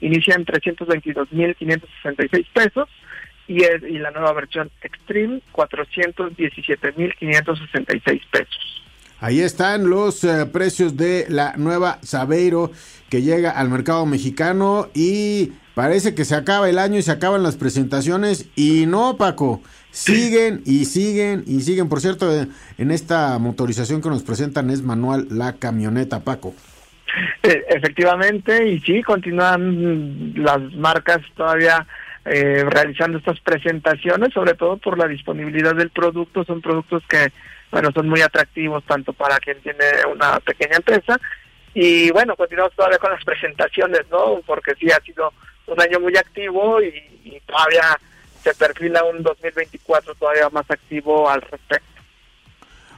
inicia 0.00 0.34
en 0.34 0.44
322.566 0.44 2.46
pesos 2.52 2.88
y, 3.46 3.64
y 3.64 3.98
la 3.98 4.10
nueva 4.10 4.32
versión 4.32 4.70
Extreme 4.82 5.40
417.566 5.52 8.22
pesos. 8.30 8.83
Ahí 9.24 9.40
están 9.40 9.88
los 9.88 10.22
eh, 10.22 10.44
precios 10.52 10.98
de 10.98 11.24
la 11.30 11.54
nueva 11.56 11.96
Sabeiro 12.02 12.70
que 13.08 13.22
llega 13.22 13.52
al 13.52 13.70
mercado 13.70 14.04
mexicano 14.04 14.90
y 14.92 15.52
parece 15.74 16.14
que 16.14 16.26
se 16.26 16.34
acaba 16.34 16.68
el 16.68 16.78
año 16.78 16.98
y 16.98 17.02
se 17.02 17.12
acaban 17.12 17.42
las 17.42 17.56
presentaciones 17.56 18.50
y 18.54 18.84
no, 18.84 19.16
Paco. 19.16 19.62
Siguen 19.90 20.60
y 20.66 20.84
siguen 20.84 21.42
y 21.46 21.62
siguen. 21.62 21.88
Por 21.88 22.02
cierto, 22.02 22.30
eh, 22.38 22.48
en 22.76 22.90
esta 22.90 23.38
motorización 23.38 24.02
que 24.02 24.10
nos 24.10 24.22
presentan 24.22 24.68
es 24.68 24.82
manual 24.82 25.26
la 25.30 25.54
camioneta, 25.54 26.20
Paco. 26.22 26.52
Eh, 27.42 27.64
efectivamente, 27.70 28.68
y 28.68 28.80
sí, 28.80 29.02
continúan 29.02 30.34
las 30.36 30.60
marcas 30.74 31.20
todavía 31.34 31.86
realizando 32.26 33.18
estas 33.18 33.40
presentaciones, 33.40 34.34
sobre 34.34 34.52
todo 34.52 34.76
por 34.78 34.98
la 34.98 35.08
disponibilidad 35.08 35.74
del 35.74 35.88
producto. 35.88 36.44
Son 36.44 36.60
productos 36.60 37.02
que 37.06 37.32
bueno, 37.74 37.90
son 37.92 38.08
muy 38.08 38.20
atractivos 38.20 38.84
tanto 38.84 39.12
para 39.12 39.36
quien 39.38 39.60
tiene 39.60 39.84
una 40.12 40.38
pequeña 40.38 40.76
empresa 40.76 41.20
y 41.74 42.08
bueno, 42.12 42.36
continuamos 42.36 42.72
todavía 42.76 42.98
con 42.98 43.10
las 43.10 43.24
presentaciones, 43.26 44.02
¿no? 44.12 44.40
Porque 44.46 44.76
sí 44.76 44.86
ha 44.92 45.00
sido 45.00 45.32
un 45.66 45.80
año 45.80 45.98
muy 45.98 46.16
activo 46.16 46.80
y, 46.80 47.40
todavía 47.46 47.98
se 48.42 48.54
perfila 48.54 49.02
un 49.04 49.22
2024 49.22 50.14
todavía 50.14 50.48
más 50.50 50.70
activo 50.70 51.28
al 51.28 51.42
respecto. 51.42 51.88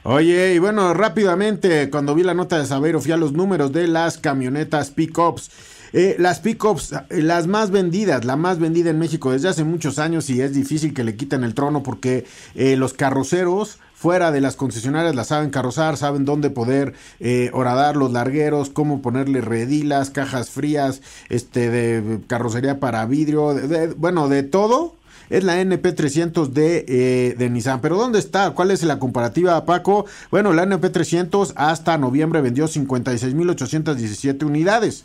Oye, 0.03 0.53
y 0.53 0.59
bueno, 0.59 0.93
rápidamente, 0.93 1.89
cuando 1.89 2.13
vi 2.13 2.21
la 2.21 2.35
nota 2.35 2.59
de 2.59 2.65
Sabero, 2.65 3.01
fui 3.01 3.11
a 3.13 3.17
los 3.17 3.33
números 3.33 3.71
de 3.71 3.87
las 3.87 4.19
camionetas 4.19 4.91
pickups. 4.91 5.49
Eh, 5.93 6.15
las 6.19 6.39
pickups, 6.39 6.93
eh, 6.93 7.21
las 7.23 7.47
más 7.47 7.71
vendidas, 7.71 8.25
la 8.25 8.35
más 8.35 8.59
vendida 8.59 8.91
en 8.91 8.99
México 8.99 9.31
desde 9.31 9.49
hace 9.49 9.63
muchos 9.63 9.97
años 9.99 10.29
y 10.29 10.41
es 10.41 10.53
difícil 10.53 10.93
que 10.93 11.03
le 11.03 11.15
quiten 11.15 11.43
el 11.43 11.55
trono 11.55 11.81
porque 11.81 12.25
eh, 12.55 12.75
los 12.75 12.93
carroceros 12.93 13.79
fuera 13.97 14.31
de 14.31 14.41
las 14.41 14.55
concesionarias 14.55 15.15
la 15.15 15.23
saben 15.23 15.49
carrozar, 15.49 15.97
saben 15.97 16.23
dónde 16.23 16.51
poder 16.51 16.93
eh, 17.19 17.49
horadar 17.51 17.95
los 17.95 18.11
largueros, 18.11 18.69
cómo 18.69 19.01
ponerle 19.01 19.41
redilas, 19.41 20.11
cajas 20.11 20.51
frías, 20.51 21.01
este 21.29 21.71
de 21.71 22.19
carrocería 22.27 22.79
para 22.79 23.05
vidrio, 23.05 23.55
bueno, 23.97 24.29
de 24.29 24.43
todo. 24.43 24.95
Es 25.29 25.43
la 25.43 25.61
NP300 25.61 26.47
de, 26.47 26.85
eh, 26.87 27.35
de 27.37 27.49
Nissan. 27.49 27.81
Pero 27.81 27.97
¿dónde 27.97 28.17
está? 28.17 28.51
¿Cuál 28.51 28.71
es 28.71 28.81
la 28.83 28.97
comparativa, 28.97 29.65
Paco? 29.65 30.05
Bueno, 30.31 30.53
la 30.53 30.65
NP300 30.65 31.51
hasta 31.57 31.97
noviembre 31.97 32.39
vendió 32.39 32.65
56.817 32.69 34.45
unidades. 34.45 35.03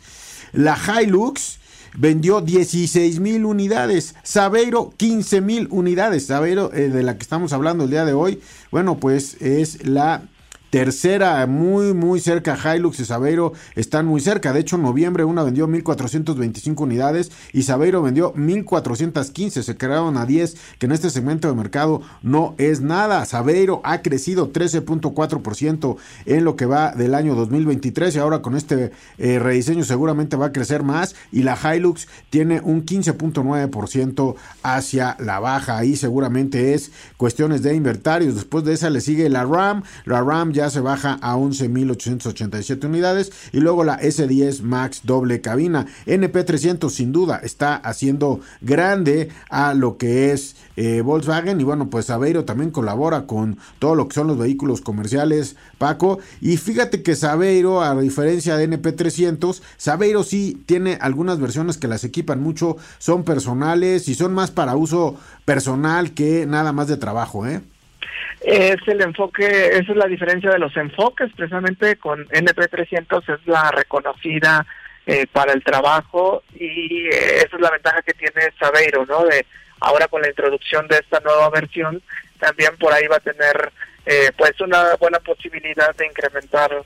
La 0.53 0.77
Hilux 1.01 1.59
vendió 1.95 2.41
16 2.41 3.19
mil 3.19 3.45
unidades. 3.45 4.15
Sabeiro, 4.23 4.93
15 4.97 5.41
mil 5.41 5.67
unidades. 5.71 6.27
Sabeiro, 6.27 6.73
eh, 6.73 6.89
de 6.89 7.03
la 7.03 7.17
que 7.17 7.23
estamos 7.23 7.53
hablando 7.53 7.83
el 7.85 7.89
día 7.89 8.05
de 8.05 8.13
hoy, 8.13 8.41
bueno, 8.71 8.99
pues 8.99 9.41
es 9.41 9.85
la 9.85 10.23
Tercera, 10.73 11.45
muy, 11.45 11.93
muy 11.93 12.19
cerca, 12.19 12.57
Hilux 12.57 12.99
y 12.99 13.05
Sabeiro 13.05 13.53
están 13.75 14.07
muy 14.07 14.19
cerca. 14.21 14.53
De 14.53 14.59
hecho, 14.59 14.77
en 14.77 14.81
noviembre 14.81 15.23
una 15.23 15.43
vendió 15.43 15.67
1.425 15.67 16.81
unidades 16.81 17.31
y 17.51 17.61
Sabeiro 17.61 18.01
vendió 18.01 18.33
1.415. 18.33 19.61
Se 19.61 19.77
quedaron 19.77 20.17
a 20.17 20.25
10, 20.25 20.57
que 20.79 20.87
en 20.87 20.93
este 20.93 21.11
segmento 21.11 21.47
de 21.47 21.53
mercado 21.53 22.01
no 22.23 22.55
es 22.57 22.81
nada. 22.81 23.23
Sabeiro 23.25 23.81
ha 23.83 24.01
crecido 24.01 24.51
13.4% 24.51 25.95
en 26.25 26.43
lo 26.43 26.55
que 26.55 26.65
va 26.65 26.93
del 26.93 27.13
año 27.13 27.35
2023 27.35 28.15
y 28.15 28.17
ahora 28.17 28.41
con 28.41 28.55
este 28.55 28.93
eh, 29.19 29.37
rediseño 29.37 29.83
seguramente 29.83 30.37
va 30.37 30.47
a 30.47 30.53
crecer 30.53 30.81
más. 30.81 31.13
Y 31.31 31.43
la 31.43 31.55
Hilux 31.55 32.07
tiene 32.31 32.61
un 32.61 32.83
15.9% 32.83 34.35
hacia 34.63 35.17
la 35.19 35.39
baja. 35.39 35.77
Ahí 35.77 35.95
seguramente 35.95 36.73
es 36.73 36.91
cuestiones 37.17 37.61
de 37.61 37.75
inventarios. 37.75 38.33
Después 38.33 38.63
de 38.63 38.73
esa 38.73 38.89
le 38.89 39.01
sigue 39.01 39.29
la 39.29 39.45
RAM. 39.45 39.83
La 40.05 40.23
RAM 40.23 40.51
ya 40.51 40.62
se 40.69 40.79
baja 40.79 41.19
a 41.21 41.35
11.887 41.35 42.85
unidades. 42.85 43.31
Y 43.51 43.59
luego 43.59 43.83
la 43.83 43.99
S10 43.99 44.61
Max 44.61 45.01
doble 45.03 45.41
cabina. 45.41 45.85
NP300 46.05 46.89
sin 46.89 47.11
duda 47.11 47.39
está 47.43 47.75
haciendo 47.75 48.39
grande 48.61 49.29
a 49.49 49.73
lo 49.73 49.97
que 49.97 50.31
es 50.31 50.55
eh, 50.75 51.01
Volkswagen. 51.01 51.59
Y 51.59 51.63
bueno, 51.63 51.89
pues 51.89 52.05
Sabeiro 52.05 52.45
también 52.45 52.71
colabora 52.71 53.25
con 53.25 53.57
todo 53.79 53.95
lo 53.95 54.07
que 54.07 54.15
son 54.15 54.27
los 54.27 54.37
vehículos 54.37 54.81
comerciales, 54.81 55.55
Paco. 55.77 56.19
Y 56.41 56.57
fíjate 56.57 57.03
que 57.03 57.15
Sabeiro, 57.15 57.81
a 57.81 57.99
diferencia 57.99 58.57
de 58.57 58.69
NP300, 58.69 59.61
Sabeiro 59.77 60.23
sí 60.23 60.63
tiene 60.65 60.97
algunas 61.01 61.39
versiones 61.39 61.77
que 61.77 61.87
las 61.87 62.03
equipan 62.03 62.41
mucho, 62.41 62.77
son 62.99 63.23
personales 63.23 64.07
y 64.07 64.15
son 64.15 64.33
más 64.33 64.51
para 64.51 64.75
uso 64.75 65.15
personal 65.45 66.13
que 66.13 66.45
nada 66.45 66.71
más 66.71 66.87
de 66.87 66.97
trabajo, 66.97 67.45
¿eh? 67.47 67.61
Es 68.41 68.77
el 68.87 69.01
enfoque, 69.01 69.45
esa 69.45 69.91
es 69.91 69.95
la 69.95 70.07
diferencia 70.07 70.51
de 70.51 70.59
los 70.59 70.75
enfoques, 70.75 71.31
precisamente 71.35 71.95
con 71.97 72.27
NP300 72.27 73.33
es 73.33 73.47
la 73.47 73.71
reconocida 73.71 74.65
eh, 75.05 75.27
para 75.31 75.53
el 75.53 75.63
trabajo 75.63 76.43
y 76.55 77.07
eh, 77.07 77.37
esa 77.37 77.55
es 77.55 77.61
la 77.61 77.71
ventaja 77.71 78.01
que 78.01 78.13
tiene 78.13 78.53
Sabeiro, 78.59 79.05
¿no? 79.05 79.25
De 79.25 79.45
ahora 79.81 80.07
con 80.07 80.21
la 80.21 80.29
introducción 80.29 80.87
de 80.87 80.97
esta 80.97 81.19
nueva 81.19 81.49
versión, 81.49 82.01
también 82.39 82.77
por 82.77 82.93
ahí 82.93 83.07
va 83.07 83.17
a 83.17 83.19
tener 83.19 83.71
eh, 84.05 84.31
pues 84.37 84.59
una 84.61 84.95
buena 84.95 85.19
posibilidad 85.19 85.95
de 85.95 86.05
incrementar 86.05 86.83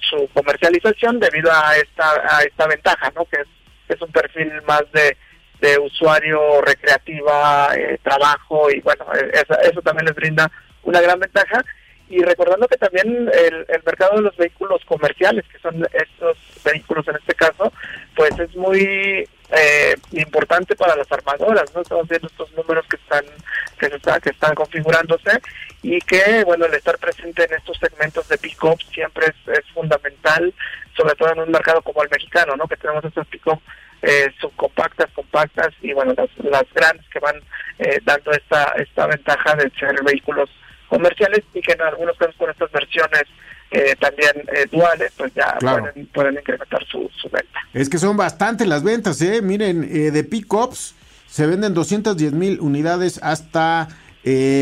su 0.00 0.28
comercialización 0.34 1.18
debido 1.18 1.50
a 1.50 1.76
esta 1.76 2.36
a 2.36 2.42
esta 2.42 2.66
ventaja, 2.66 3.10
¿no? 3.14 3.24
Que 3.24 3.36
es, 3.36 3.48
es 3.88 4.02
un 4.02 4.12
perfil 4.12 4.52
más 4.66 4.82
de 4.92 5.16
de 5.60 5.78
usuario 5.78 6.60
recreativa, 6.60 7.70
trabajo 8.02 8.70
y 8.70 8.80
bueno, 8.80 9.04
eso, 9.32 9.58
eso 9.60 9.82
también 9.82 10.06
les 10.06 10.14
brinda 10.14 10.50
una 10.82 11.00
gran 11.00 11.18
ventaja. 11.18 11.64
Y 12.10 12.22
recordando 12.22 12.66
que 12.68 12.78
también 12.78 13.30
el, 13.34 13.66
mercado 13.84 14.16
de 14.16 14.22
los 14.22 14.36
vehículos 14.36 14.82
comerciales, 14.86 15.44
que 15.52 15.58
son 15.58 15.86
estos 15.92 16.38
vehículos 16.64 17.06
en 17.06 17.16
este 17.16 17.34
caso, 17.34 17.70
pues 18.16 18.38
es 18.38 18.56
muy 18.56 19.28
eh, 19.50 19.94
importante 20.12 20.74
para 20.74 20.96
las 20.96 21.10
armadoras, 21.12 21.74
¿no? 21.74 21.82
Estamos 21.82 22.08
viendo 22.08 22.28
estos 22.28 22.50
números 22.54 22.86
que 22.88 22.96
están 22.96 23.24
que, 23.78 23.90
se 23.90 24.20
que 24.22 24.30
están 24.30 24.54
configurándose 24.54 25.40
y 25.82 25.98
que, 26.00 26.44
bueno, 26.44 26.64
el 26.64 26.74
estar 26.74 26.96
presente 26.96 27.44
en 27.44 27.52
estos 27.52 27.76
segmentos 27.78 28.26
de 28.28 28.38
pick-up 28.38 28.80
siempre 28.90 29.26
es, 29.26 29.64
fundamental, 29.74 30.54
sobre 30.96 31.14
todo 31.14 31.32
en 31.32 31.40
un 31.40 31.50
mercado 31.50 31.82
como 31.82 32.02
el 32.02 32.08
mexicano, 32.08 32.56
¿no? 32.56 32.66
Que 32.66 32.76
tenemos 32.78 33.04
estos 33.04 33.26
pick-up 33.26 33.60
eh, 34.02 34.30
subcompactas, 34.40 35.10
compactas 35.14 35.68
y, 35.82 35.92
bueno, 35.92 36.14
las, 36.16 36.30
las 36.44 36.64
grandes 36.74 37.06
que 37.08 37.18
van 37.18 37.36
eh, 37.78 38.00
dando 38.04 38.30
esta, 38.32 38.74
esta 38.76 39.06
ventaja 39.06 39.54
de 39.56 39.70
ser 39.78 40.02
vehículos 40.04 40.50
comerciales 40.88 41.44
y 41.54 41.60
que 41.60 41.72
en 41.72 41.82
algunos 41.82 42.16
casos 42.16 42.34
con 42.36 42.50
estas 42.50 42.70
versiones 42.72 43.24
eh, 43.70 43.94
también 44.00 44.32
eh, 44.54 44.66
duales, 44.72 45.12
pues 45.16 45.32
ya 45.34 45.58
pueden, 46.14 46.38
incrementar 46.38 46.82
su, 46.86 47.10
venta. 47.30 47.60
Es 47.74 47.90
que 47.90 47.98
son 47.98 48.16
bastante 48.16 48.64
las 48.64 48.82
ventas, 48.82 49.20
¿eh? 49.20 49.42
Miren, 49.42 49.84
eh, 49.84 50.10
de 50.10 50.24
pickups 50.24 50.94
se 51.26 51.46
venden 51.46 51.74
210 51.74 52.32
mil 52.32 52.60
unidades 52.60 53.20
hasta 53.22 53.88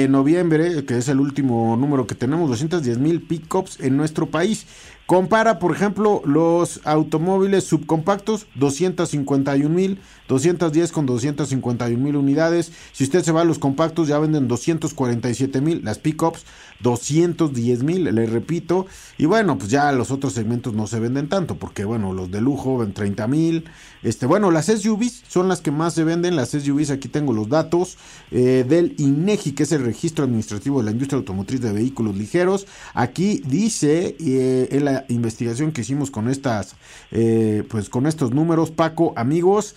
noviembre, 0.08 0.84
que 0.84 0.96
es 0.98 1.08
el 1.08 1.18
último 1.18 1.76
número 1.76 2.06
que 2.06 2.14
tenemos, 2.14 2.48
210 2.50 2.98
mil 2.98 3.20
pickups 3.20 3.80
en 3.80 3.96
nuestro 3.96 4.26
país. 4.26 4.64
Compara, 5.06 5.60
por 5.60 5.70
ejemplo, 5.70 6.20
los 6.24 6.80
automóviles 6.82 7.62
subcompactos, 7.62 8.48
251 8.56 9.72
mil, 9.72 10.00
210 10.26 10.90
con 10.90 11.06
251 11.06 12.02
mil 12.02 12.16
unidades. 12.16 12.72
Si 12.90 13.04
usted 13.04 13.22
se 13.22 13.30
va 13.30 13.42
a 13.42 13.44
los 13.44 13.60
compactos, 13.60 14.08
ya 14.08 14.18
venden 14.18 14.48
247 14.48 15.60
mil, 15.60 15.84
las 15.84 16.00
pickups 16.00 16.44
210 16.80 17.84
mil, 17.84 18.04
le 18.04 18.26
repito. 18.26 18.86
Y 19.16 19.26
bueno, 19.26 19.56
pues 19.58 19.70
ya 19.70 19.92
los 19.92 20.10
otros 20.10 20.32
segmentos 20.32 20.74
no 20.74 20.88
se 20.88 20.98
venden 20.98 21.28
tanto, 21.28 21.54
porque 21.56 21.84
bueno, 21.84 22.12
los 22.12 22.32
de 22.32 22.40
lujo 22.40 22.78
ven 22.78 22.92
30 22.92 23.28
mil. 23.28 23.64
Este, 24.02 24.26
bueno, 24.26 24.50
las 24.50 24.66
SUVs 24.66 25.22
son 25.28 25.48
las 25.48 25.60
que 25.60 25.70
más 25.70 25.94
se 25.94 26.02
venden. 26.02 26.34
Las 26.34 26.50
SUVs, 26.50 26.90
aquí 26.90 27.08
tengo 27.08 27.32
los 27.32 27.48
datos 27.48 27.96
eh, 28.32 28.64
del 28.68 28.96
INEGI, 28.98 29.52
que 29.52 29.62
es 29.62 29.70
el 29.70 29.84
registro 29.84 30.24
administrativo 30.24 30.80
de 30.80 30.86
la 30.86 30.90
industria 30.90 31.18
automotriz 31.18 31.60
de 31.60 31.72
vehículos 31.72 32.16
ligeros. 32.16 32.66
Aquí 32.92 33.40
dice 33.46 34.16
eh, 34.18 34.68
en 34.72 34.84
la 34.84 34.95
investigación 35.08 35.72
que 35.72 35.82
hicimos 35.82 36.10
con 36.10 36.28
estas, 36.28 36.74
eh, 37.10 37.64
pues 37.68 37.88
con 37.88 38.06
estos 38.06 38.32
números, 38.32 38.70
Paco, 38.70 39.12
amigos, 39.16 39.74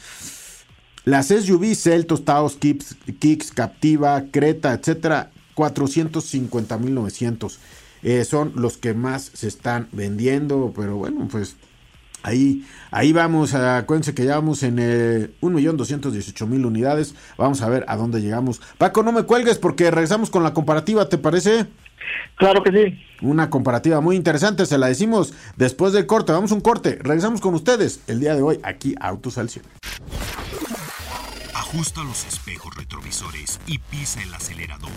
Las 1.06 1.28
SUV, 1.28 1.76
Celtos, 1.76 2.26
Taos, 2.26 2.58
Kicks, 2.58 3.52
Captiva, 3.52 4.26
Creta, 4.32 4.74
etcétera, 4.74 5.32
450.900. 5.56 7.58
Eh, 8.02 8.24
son 8.24 8.54
los 8.56 8.78
que 8.78 8.94
más 8.94 9.30
se 9.34 9.50
están 9.50 9.90
vendiendo, 9.92 10.72
pero 10.76 10.96
bueno, 10.96 11.28
pues 11.30 11.58
Ahí, 12.22 12.66
ahí 12.92 13.14
vamos, 13.14 13.54
acuérdense 13.54 14.14
que 14.14 14.26
ya 14.26 14.36
vamos 14.36 14.64
en 14.64 14.78
eh, 14.78 15.30
1.218.000 15.42 16.66
unidades. 16.66 17.16
Vamos 17.38 17.62
a 17.62 17.70
ver 17.70 17.86
a 17.88 17.96
dónde 17.96 18.22
llegamos. 18.22 18.60
Paco, 18.78 19.04
no 19.04 19.14
me 19.14 19.24
cuelgues 19.24 19.58
porque 19.58 19.90
regresamos 19.90 20.30
con 20.30 20.44
la 20.44 20.54
comparativa, 20.54 21.08
¿te 21.08 21.18
parece? 21.18 21.68
Claro 22.36 22.63
que 22.63 22.72
sí. 22.72 23.06
Una 23.22 23.50
comparativa 23.50 24.00
muy 24.01 24.15
interesante, 24.15 24.65
se 24.65 24.77
la 24.77 24.88
decimos 24.88 25.34
después 25.58 25.94
del 25.94 26.06
corte. 26.06 26.32
Vamos 26.32 26.51
a 26.51 26.56
un 26.56 26.62
corte, 26.62 26.98
regresamos 27.01 27.41
con 27.41 27.53
ustedes 27.53 28.01
el 28.08 28.20
día 28.20 28.36
de 28.36 28.41
hoy 28.41 28.60
aquí 28.63 28.96
a 29.00 29.10
Autos 29.10 29.38
al. 29.38 29.50
Ajusta 31.53 32.03
los 32.03 32.25
espejos 32.25 32.75
retrovisores 32.75 33.60
y 33.68 33.77
pisa 33.77 34.24
el 34.24 34.34
acelerador. 34.34 34.89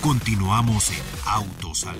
Continuamos 0.00 0.90
en 0.90 1.02
Autos 1.26 1.84
al. 1.84 1.98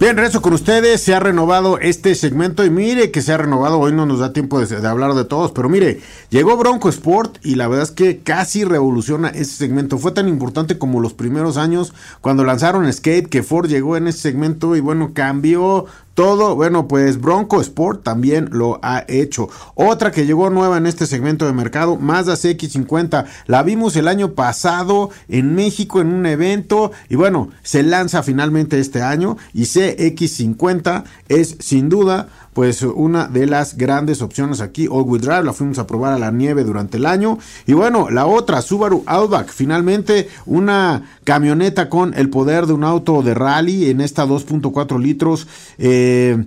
Bien, 0.00 0.16
rezo 0.16 0.40
con 0.40 0.54
ustedes. 0.54 1.02
Se 1.02 1.14
ha 1.14 1.20
renovado 1.20 1.78
este 1.78 2.14
segmento 2.14 2.64
y 2.64 2.70
mire 2.70 3.10
que 3.10 3.20
se 3.20 3.34
ha 3.34 3.36
renovado. 3.36 3.78
Hoy 3.78 3.92
no 3.92 4.06
nos 4.06 4.20
da 4.20 4.32
tiempo 4.32 4.58
de, 4.58 4.80
de, 4.80 4.88
hablar 4.88 5.12
de 5.12 5.26
todos, 5.26 5.52
pero 5.52 5.68
mire, 5.68 6.00
llegó 6.30 6.56
Bronco 6.56 6.88
Sport 6.88 7.36
y 7.44 7.56
la 7.56 7.68
verdad 7.68 7.84
es 7.84 7.90
que 7.90 8.20
casi 8.20 8.64
revoluciona 8.64 9.28
ese 9.28 9.52
segmento. 9.56 9.98
Fue 9.98 10.12
tan 10.12 10.26
importante 10.26 10.78
como 10.78 11.00
los 11.00 11.12
primeros 11.12 11.58
años 11.58 11.92
cuando 12.22 12.44
lanzaron 12.44 12.90
Skate 12.90 13.28
que 13.28 13.42
Ford 13.42 13.68
llegó 13.68 13.98
en 13.98 14.08
ese 14.08 14.20
segmento 14.20 14.74
y 14.74 14.80
bueno, 14.80 15.10
cambió 15.12 15.84
todo, 16.14 16.54
bueno, 16.56 16.88
pues 16.88 17.20
Bronco 17.20 17.60
Sport 17.60 18.02
también 18.02 18.48
lo 18.52 18.78
ha 18.82 19.04
hecho. 19.08 19.48
Otra 19.74 20.10
que 20.10 20.26
llegó 20.26 20.50
nueva 20.50 20.76
en 20.76 20.86
este 20.86 21.06
segmento 21.06 21.46
de 21.46 21.52
mercado, 21.52 21.96
Mazda 21.96 22.34
CX50. 22.34 23.26
La 23.46 23.62
vimos 23.62 23.96
el 23.96 24.08
año 24.08 24.32
pasado 24.32 25.10
en 25.28 25.54
México 25.54 26.00
en 26.00 26.08
un 26.08 26.26
evento 26.26 26.92
y 27.08 27.16
bueno, 27.16 27.50
se 27.62 27.82
lanza 27.82 28.22
finalmente 28.22 28.78
este 28.80 29.02
año 29.02 29.36
y 29.54 29.62
CX50 29.62 31.04
es 31.28 31.56
sin 31.60 31.88
duda 31.88 32.28
pues 32.60 32.82
una 32.82 33.26
de 33.26 33.46
las 33.46 33.78
grandes 33.78 34.20
opciones 34.20 34.60
aquí, 34.60 34.86
All 34.86 35.04
Wheel 35.06 35.22
Drive, 35.22 35.44
la 35.44 35.54
fuimos 35.54 35.78
a 35.78 35.86
probar 35.86 36.12
a 36.12 36.18
la 36.18 36.30
nieve 36.30 36.62
durante 36.62 36.98
el 36.98 37.06
año. 37.06 37.38
Y 37.66 37.72
bueno, 37.72 38.10
la 38.10 38.26
otra, 38.26 38.60
Subaru 38.60 39.02
Outback, 39.06 39.48
finalmente 39.48 40.28
una 40.44 41.16
camioneta 41.24 41.88
con 41.88 42.12
el 42.12 42.28
poder 42.28 42.66
de 42.66 42.74
un 42.74 42.84
auto 42.84 43.22
de 43.22 43.32
rally 43.32 43.88
en 43.88 44.02
esta 44.02 44.26
2.4 44.26 45.00
litros. 45.00 45.48
Eh, 45.78 46.44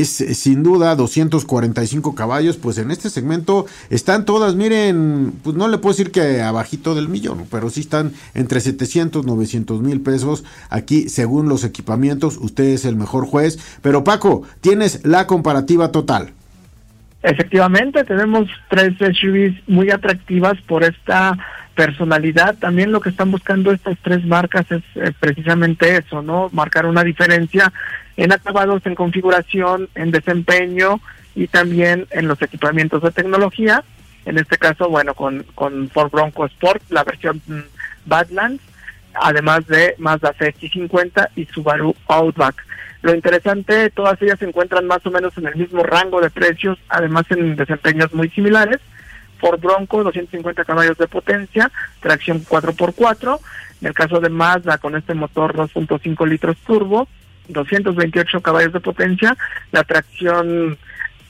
es 0.00 0.08
sin 0.08 0.62
duda 0.62 0.94
245 0.96 2.14
caballos, 2.14 2.56
pues 2.56 2.78
en 2.78 2.90
este 2.90 3.10
segmento 3.10 3.66
están 3.90 4.24
todas, 4.24 4.54
miren, 4.54 5.32
pues 5.42 5.56
no 5.56 5.68
le 5.68 5.78
puedo 5.78 5.94
decir 5.94 6.10
que 6.10 6.42
abajito 6.42 6.94
del 6.94 7.08
millón, 7.08 7.46
pero 7.50 7.70
sí 7.70 7.80
están 7.80 8.12
entre 8.34 8.60
700, 8.60 9.24
900 9.24 9.80
mil 9.82 10.00
pesos 10.00 10.44
aquí 10.70 11.08
según 11.08 11.48
los 11.48 11.64
equipamientos, 11.64 12.38
usted 12.38 12.64
es 12.64 12.84
el 12.84 12.96
mejor 12.96 13.26
juez, 13.26 13.58
pero 13.82 14.04
Paco, 14.04 14.42
tienes 14.60 15.04
la 15.04 15.26
comparativa 15.26 15.92
total. 15.92 16.32
Efectivamente, 17.22 18.04
tenemos 18.04 18.48
tres 18.68 18.92
SUVs 18.98 19.54
muy 19.66 19.90
atractivas 19.90 20.60
por 20.68 20.84
esta 20.84 21.38
personalidad. 21.74 22.56
También 22.56 22.92
lo 22.92 23.00
que 23.00 23.10
están 23.10 23.30
buscando 23.30 23.72
estas 23.72 23.98
tres 24.02 24.24
marcas 24.24 24.70
es 24.70 24.82
eh, 24.94 25.12
precisamente 25.18 25.96
eso, 25.96 26.22
¿no? 26.22 26.48
Marcar 26.52 26.86
una 26.86 27.04
diferencia 27.04 27.72
en 28.16 28.32
acabados, 28.32 28.84
en 28.86 28.94
configuración, 28.94 29.88
en 29.94 30.10
desempeño 30.10 31.00
y 31.34 31.48
también 31.48 32.06
en 32.10 32.28
los 32.28 32.40
equipamientos 32.42 33.02
de 33.02 33.10
tecnología. 33.10 33.84
En 34.24 34.38
este 34.38 34.56
caso, 34.56 34.88
bueno, 34.88 35.14
con, 35.14 35.44
con 35.54 35.90
Ford 35.90 36.10
Bronco 36.10 36.46
Sport, 36.46 36.82
la 36.90 37.04
versión 37.04 37.42
Badlands, 38.06 38.62
además 39.14 39.66
de 39.66 39.94
Mazda 39.98 40.34
CX-50 40.34 41.28
y 41.36 41.46
Subaru 41.46 41.94
Outback. 42.08 42.64
Lo 43.02 43.14
interesante, 43.14 43.90
todas 43.90 44.20
ellas 44.22 44.38
se 44.38 44.46
encuentran 44.46 44.86
más 44.86 45.04
o 45.04 45.10
menos 45.10 45.36
en 45.36 45.46
el 45.46 45.56
mismo 45.56 45.82
rango 45.82 46.22
de 46.22 46.30
precios, 46.30 46.78
además 46.88 47.26
en 47.30 47.54
desempeños 47.54 48.14
muy 48.14 48.30
similares. 48.30 48.78
Ford 49.44 49.60
Bronco, 49.60 50.02
250 50.02 50.64
caballos 50.64 50.96
de 50.96 51.06
potencia, 51.06 51.70
tracción 52.00 52.42
4x4. 52.46 53.38
En 53.82 53.88
el 53.88 53.92
caso 53.92 54.18
de 54.18 54.30
Mazda, 54.30 54.78
con 54.78 54.96
este 54.96 55.12
motor 55.12 55.54
2.5 55.54 56.26
litros 56.26 56.56
turbo, 56.66 57.06
228 57.48 58.40
caballos 58.40 58.72
de 58.72 58.80
potencia, 58.80 59.36
la 59.70 59.84
tracción 59.84 60.78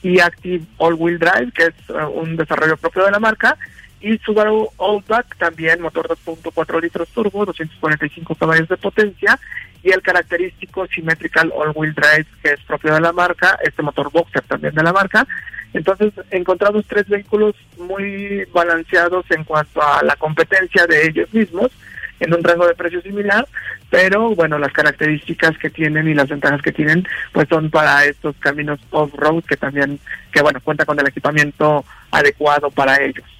e-Active 0.01 0.63
All-Wheel 0.77 1.19
Drive, 1.19 1.51
que 1.51 1.63
es 1.63 1.89
uh, 1.89 2.07
un 2.07 2.37
desarrollo 2.37 2.77
propio 2.77 3.03
de 3.03 3.11
la 3.11 3.19
marca, 3.19 3.57
y 4.05 4.19
Subaru 4.19 4.69
Outback, 4.77 5.35
también 5.37 5.81
motor 5.81 6.07
2.4 6.07 6.79
litros 6.79 7.09
turbo, 7.09 7.43
245 7.43 8.35
caballos 8.35 8.69
de 8.69 8.77
potencia, 8.77 9.39
y 9.81 9.89
el 9.89 10.03
característico 10.03 10.85
Symmetrical 10.85 11.51
All-Wheel 11.55 11.95
Drive, 11.95 12.27
que 12.43 12.51
es 12.51 12.59
propio 12.67 12.93
de 12.93 13.01
la 13.01 13.11
marca, 13.11 13.57
este 13.63 13.81
motor 13.81 14.11
Boxer 14.11 14.43
también 14.43 14.75
de 14.75 14.83
la 14.83 14.93
marca. 14.93 15.25
Entonces, 15.73 16.13
encontramos 16.29 16.85
tres 16.87 17.09
vehículos 17.09 17.55
muy 17.79 18.45
balanceados 18.53 19.25
en 19.31 19.43
cuanto 19.43 19.81
a 19.81 20.03
la 20.03 20.15
competencia 20.17 20.85
de 20.85 21.07
ellos 21.07 21.33
mismos, 21.33 21.71
en 22.19 22.31
un 22.31 22.43
rango 22.43 22.67
de 22.67 22.75
precio 22.75 23.01
similar, 23.01 23.47
pero 23.89 24.35
bueno, 24.35 24.59
las 24.59 24.71
características 24.71 25.57
que 25.57 25.71
tienen 25.71 26.07
y 26.07 26.13
las 26.13 26.29
ventajas 26.29 26.61
que 26.61 26.71
tienen, 26.71 27.07
pues 27.31 27.47
son 27.49 27.71
para 27.71 28.05
estos 28.05 28.35
caminos 28.37 28.79
off-road 28.91 29.43
que 29.45 29.57
también, 29.57 29.99
que 30.31 30.43
bueno, 30.43 30.61
cuenta 30.61 30.85
con 30.85 30.99
el 30.99 31.07
equipamiento 31.07 31.83
adecuado 32.11 32.69
para 32.69 33.01
ellos. 33.01 33.34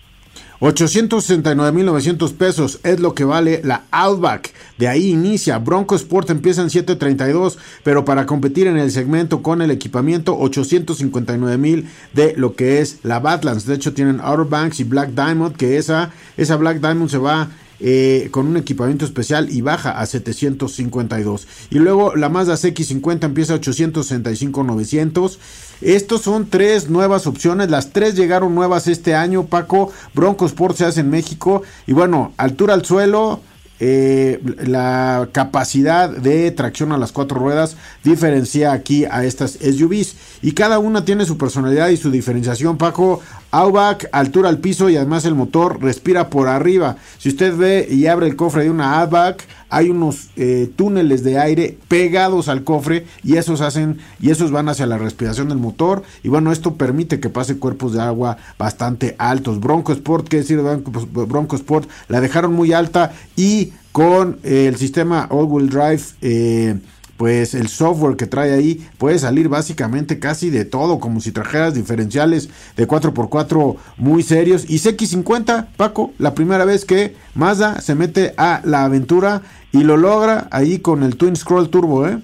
869.900 0.60 2.34
pesos 2.34 2.80
es 2.84 3.00
lo 3.00 3.14
que 3.14 3.26
vale 3.26 3.62
la 3.64 3.84
Outback. 3.92 4.54
De 4.78 4.88
ahí 4.88 5.10
inicia. 5.10 5.58
Bronco 5.58 5.96
Sport 5.96 6.30
empieza 6.30 6.62
en 6.62 6.70
732, 6.70 7.58
pero 7.84 8.06
para 8.06 8.26
competir 8.26 8.68
en 8.68 8.78
el 8.78 8.92
segmento 8.92 9.42
con 9.42 9.62
el 9.62 9.72
equipamiento 9.72 10.38
859.000 10.40 11.86
de 12.14 12.34
lo 12.38 12.56
que 12.56 12.80
es 12.80 13.00
la 13.04 13.20
Badlands. 13.20 13.66
De 13.66 13.76
hecho 13.76 13.94
tienen 13.94 14.20
Outer 14.22 14.46
Banks 14.46 14.80
y 14.80 14.84
Black 14.84 15.10
Diamond, 15.10 15.56
que 15.56 15.78
esa, 15.78 16.12
esa 16.38 16.56
Black 16.56 16.80
Diamond 16.80 17.10
se 17.10 17.18
va 17.18 17.50
eh, 17.80 18.30
con 18.32 18.48
un 18.48 18.58
equipamiento 18.58 19.06
especial 19.06 19.50
y 19.50 19.62
baja 19.62 20.00
a 20.00 20.06
752. 20.06 21.48
Y 21.72 21.80
luego 21.80 22.16
la 22.16 22.30
Mazda 22.30 22.56
CX50 22.56 23.26
empieza 23.26 23.56
a 23.56 23.60
865-900. 23.60 25.38
Estos 25.82 26.22
son 26.22 26.50
tres 26.50 26.90
nuevas 26.90 27.28
opciones. 27.28 27.70
Las 27.70 27.92
tres 27.92 28.16
llegaron 28.16 28.56
nuevas 28.56 28.88
este 28.88 29.14
año. 29.16 29.46
Paco, 29.46 29.92
Bronco 30.14 30.46
Sport 30.46 30.78
se 30.78 30.86
hace 30.86 31.02
en 31.02 31.10
México. 31.10 31.64
Y 31.86 31.94
bueno, 31.94 32.34
altura 32.38 32.74
al 32.74 32.86
suelo. 32.86 33.42
Eh, 33.78 34.42
la 34.64 35.28
capacidad 35.34 36.10
de 36.10 36.50
tracción 36.52 36.94
a 36.94 36.98
las 36.98 37.12
cuatro 37.12 37.38
ruedas 37.38 37.76
diferencia 38.06 38.72
aquí 38.72 39.04
a 39.04 39.26
estas 39.26 39.60
SUVs 39.60 40.16
y 40.42 40.54
cada 40.54 40.80
una 40.80 41.04
tiene 41.04 41.26
su 41.26 41.38
personalidad 41.38 41.90
y 41.90 41.98
su 41.98 42.10
diferenciación 42.10 42.78
Paco 42.78 43.20
Outback, 43.56 44.10
altura 44.12 44.50
al 44.50 44.60
piso 44.60 44.90
y 44.90 44.98
además 44.98 45.24
el 45.26 45.34
motor 45.34 45.82
respira 45.82 46.30
por 46.30 46.48
arriba. 46.48 46.98
Si 47.18 47.30
usted 47.30 47.56
ve 47.56 47.88
y 47.90 48.08
abre 48.08 48.28
el 48.28 48.36
cofre 48.36 48.64
de 48.64 48.70
una 48.70 49.00
Outback 49.00 49.48
hay 49.70 49.90
unos 49.90 50.30
eh, 50.36 50.70
túneles 50.76 51.24
de 51.24 51.40
aire 51.40 51.78
pegados 51.88 52.50
al 52.50 52.64
cofre 52.64 53.06
y 53.24 53.38
esos 53.38 53.62
hacen 53.62 54.00
y 54.20 54.30
esos 54.32 54.52
van 54.52 54.70
hacia 54.70 54.86
la 54.86 54.98
respiración 54.98 55.50
del 55.50 55.58
motor. 55.58 56.04
Y 56.24 56.30
bueno 56.30 56.52
esto 56.52 56.76
permite 56.76 57.20
que 57.20 57.30
pase 57.30 57.58
cuerpos 57.58 57.94
de 57.94 58.02
agua 58.02 58.38
bastante 58.58 59.16
altos. 59.18 59.60
Bronco 59.60 59.94
Sport 59.94 60.28
qué 60.28 60.38
decir 60.38 60.62
Bronco 60.62 61.56
Sport 61.56 61.90
la 62.08 62.22
dejaron 62.22 62.54
muy 62.54 62.74
alta 62.74 63.14
y 63.36 63.72
con 63.92 64.40
el 64.44 64.76
sistema 64.76 65.28
All 65.30 65.46
Wheel 65.46 65.70
Drive 65.70 66.04
eh, 66.22 66.78
pues 67.18 67.54
el 67.54 67.68
software 67.68 68.18
que 68.18 68.28
trae 68.28 68.54
ahí 68.54 68.86
puede 68.98 69.20
salir 69.20 69.50
básicamente 69.50 70.20
casi 70.20 70.50
de 70.50 70.66
todo, 70.66 71.00
como 71.00 71.22
si 71.22 71.32
trajeras 71.32 71.74
diferenciales 71.74 72.50
de 72.76 72.88
4x4 72.88 73.76
muy 73.98 74.24
serios. 74.24 74.70
Y 74.70 74.80
CX50, 74.80 75.68
Paco, 75.78 76.14
la 76.18 76.34
primera 76.34 76.66
vez 76.66 76.86
que 76.86 77.16
Mazda 77.34 77.82
se 77.82 77.96
mete 77.96 78.34
a 78.38 78.62
la 78.64 78.84
aventura 78.84 79.42
y 79.72 79.84
lo 79.84 79.98
logra 79.98 80.48
ahí 80.52 80.80
con 80.80 81.04
el 81.04 81.18
Twin 81.18 81.36
Scroll 81.36 81.70
Turbo, 81.70 82.08
¿eh? 82.08 82.20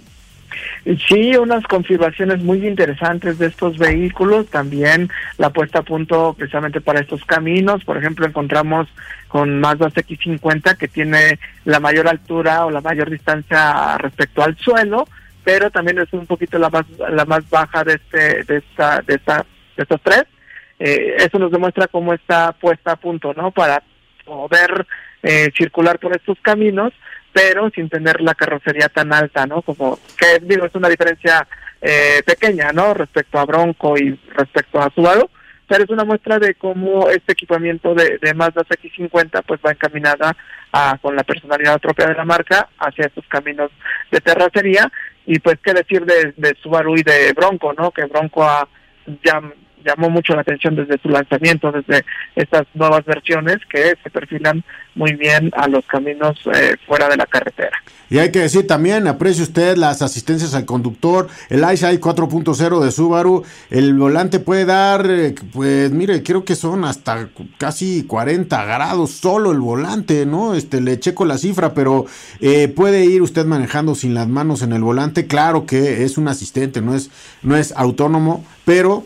Sí, 1.08 1.36
unas 1.38 1.64
configuraciones 1.66 2.42
muy 2.44 2.66
interesantes 2.68 3.38
de 3.38 3.48
estos 3.48 3.78
vehículos, 3.78 4.48
también 4.48 5.10
la 5.38 5.52
puesta 5.52 5.80
a 5.80 5.84
punto 5.84 6.34
precisamente 6.38 6.82
para 6.82 7.00
estos 7.00 7.24
caminos, 7.26 7.84
por 7.84 7.98
ejemplo, 7.98 8.26
encontramos 8.26 8.88
con 9.28 9.60
Mazda 9.60 9.88
CX50 9.90 10.78
que 10.78 10.88
tiene 10.88 11.40
la 11.66 11.80
mayor 11.80 12.08
altura 12.08 12.66
o 12.66 12.72
la 12.72 12.82
mayor 12.82 13.10
distancia 13.10 13.98
respecto 13.98 14.44
al 14.44 14.58
suelo, 14.58 15.08
pero 15.44 15.72
también 15.72 16.00
es 16.00 16.12
un 16.14 16.28
poquito 16.28 16.60
la 16.60 16.70
más 16.70 16.86
la 17.10 17.26
más 17.26 17.50
baja 17.50 17.84
de 17.84 17.94
este 17.94 18.44
de 18.44 18.58
esta 18.58 19.02
de 19.02 19.16
esta 19.16 19.46
de 19.78 19.84
estos 19.84 20.02
tres. 20.02 20.26
Eh, 20.80 21.16
eso 21.18 21.38
nos 21.40 21.52
demuestra 21.52 21.88
cómo 21.88 22.14
está 22.14 22.52
puesta 22.54 22.94
a 22.94 22.96
punto, 22.96 23.34
¿no? 23.34 23.52
Para 23.52 23.84
poder 24.26 24.86
eh, 25.24 25.52
circular 25.56 26.00
por 26.00 26.16
estos 26.16 26.40
caminos 26.42 26.92
pero 27.34 27.70
sin 27.70 27.89
tener 27.89 28.22
la 28.22 28.36
carrocería 28.36 28.89
tan 28.89 29.13
alta, 29.13 29.46
¿no? 29.46 29.62
Como 29.62 30.00
que 30.17 30.39
digo, 30.41 30.65
es 30.65 30.76
una 30.76 30.89
diferencia 30.89 31.48
eh, 31.82 32.22
pequeña, 32.26 32.72
¿no? 32.72 32.94
Respecto 32.94 33.39
a 33.39 33.46
Bronco 33.46 33.98
y 33.98 34.20
respecto 34.36 34.82
a 34.82 34.91
Subaru, 34.94 35.30
pero 35.67 35.84
es 35.84 35.89
una 35.89 36.04
muestra 36.04 36.38
de 36.38 36.56
cómo 36.56 37.10
este 37.10 37.32
equipamiento 37.32 37.96
de, 37.96 38.17
de 38.22 38.34
Mazda 38.34 38.63
X50 38.63 39.44
pues 39.46 39.60
va 39.65 39.72
encaminada 39.72 40.36
a, 40.72 40.98
con 41.02 41.15
la 41.15 41.24
personalidad 41.24 41.80
propia 41.80 42.08
de 42.08 42.15
la 42.15 42.26
marca 42.26 42.70
hacia 42.78 43.06
estos 43.06 43.26
caminos 43.28 43.72
de 44.12 44.20
terracería 44.20 44.91
y 45.26 45.39
pues 45.39 45.58
qué 45.63 45.74
decir 45.74 46.06
de, 46.06 46.34
de 46.36 46.56
Subaru 46.62 46.98
y 46.98 47.04
de 47.04 47.32
Bronco, 47.34 47.74
¿no? 47.74 47.91
Que 47.91 48.06
Bronco 48.06 48.44
ha, 48.44 48.67
ya 49.24 49.41
llamó 49.84 50.10
mucho 50.10 50.34
la 50.34 50.41
atención 50.41 50.76
desde 50.76 51.00
su 51.00 51.10
lanzamiento, 51.10 51.72
desde 51.72 52.06
estas 52.36 52.63
nuevas 52.74 53.06
versiones 53.06 53.58
que 53.70 53.96
se 54.04 54.10
perfilan 54.10 54.63
muy 54.96 55.13
bien 55.13 55.52
a 55.56 55.67
los 55.67 55.86
caminos 55.86 56.38
eh, 56.54 56.76
fuera 56.86 57.08
de 57.08 57.17
la 57.17 57.26
carretera. 57.26 57.78
Y 58.10 58.20
hay 58.20 58.30
que 58.30 58.39
decir 58.39 58.67
también, 58.67 59.08
aprecie 59.08 59.41
usted 59.41 59.78
las 59.78 60.02
asistencias 60.02 60.54
al 60.54 60.65
conductor, 60.65 61.30
el 61.50 61.63
EyeSight 61.63 62.02
4.0 62.02 62.84
de 62.84 62.91
Subaru, 62.91 63.46
el 63.70 63.94
volante 63.94 64.39
puede 64.39 64.65
dar, 64.65 65.10
eh, 65.10 65.34
pues 65.54 65.91
mire, 65.91 66.22
creo 66.22 66.44
que 66.44 66.56
son 66.56 66.84
hasta 66.84 67.30
casi 67.58 68.04
40 68.04 68.65
grados 68.65 69.12
solo 69.12 69.54
el 69.54 69.60
volante, 69.60 70.26
¿no? 70.26 70.56
Este, 70.56 70.82
le 70.82 71.00
checo 71.00 71.24
la 71.24 71.38
cifra, 71.38 71.74
pero 71.74 72.06
eh, 72.41 72.67
puede 72.67 73.06
ir 73.06 73.22
usted 73.22 73.46
manejando 73.46 73.96
sin 73.96 74.13
las 74.13 74.28
manos 74.28 74.62
en 74.62 74.74
el 74.74 74.82
volante, 74.82 75.26
claro 75.28 75.65
que 75.65 76.04
es 76.04 76.17
un 76.17 76.28
asistente, 76.28 76.82
no 76.82 76.96
es, 76.96 77.12
no 77.44 77.56
es 77.56 77.72
autónomo, 77.78 78.44
pero 78.65 79.06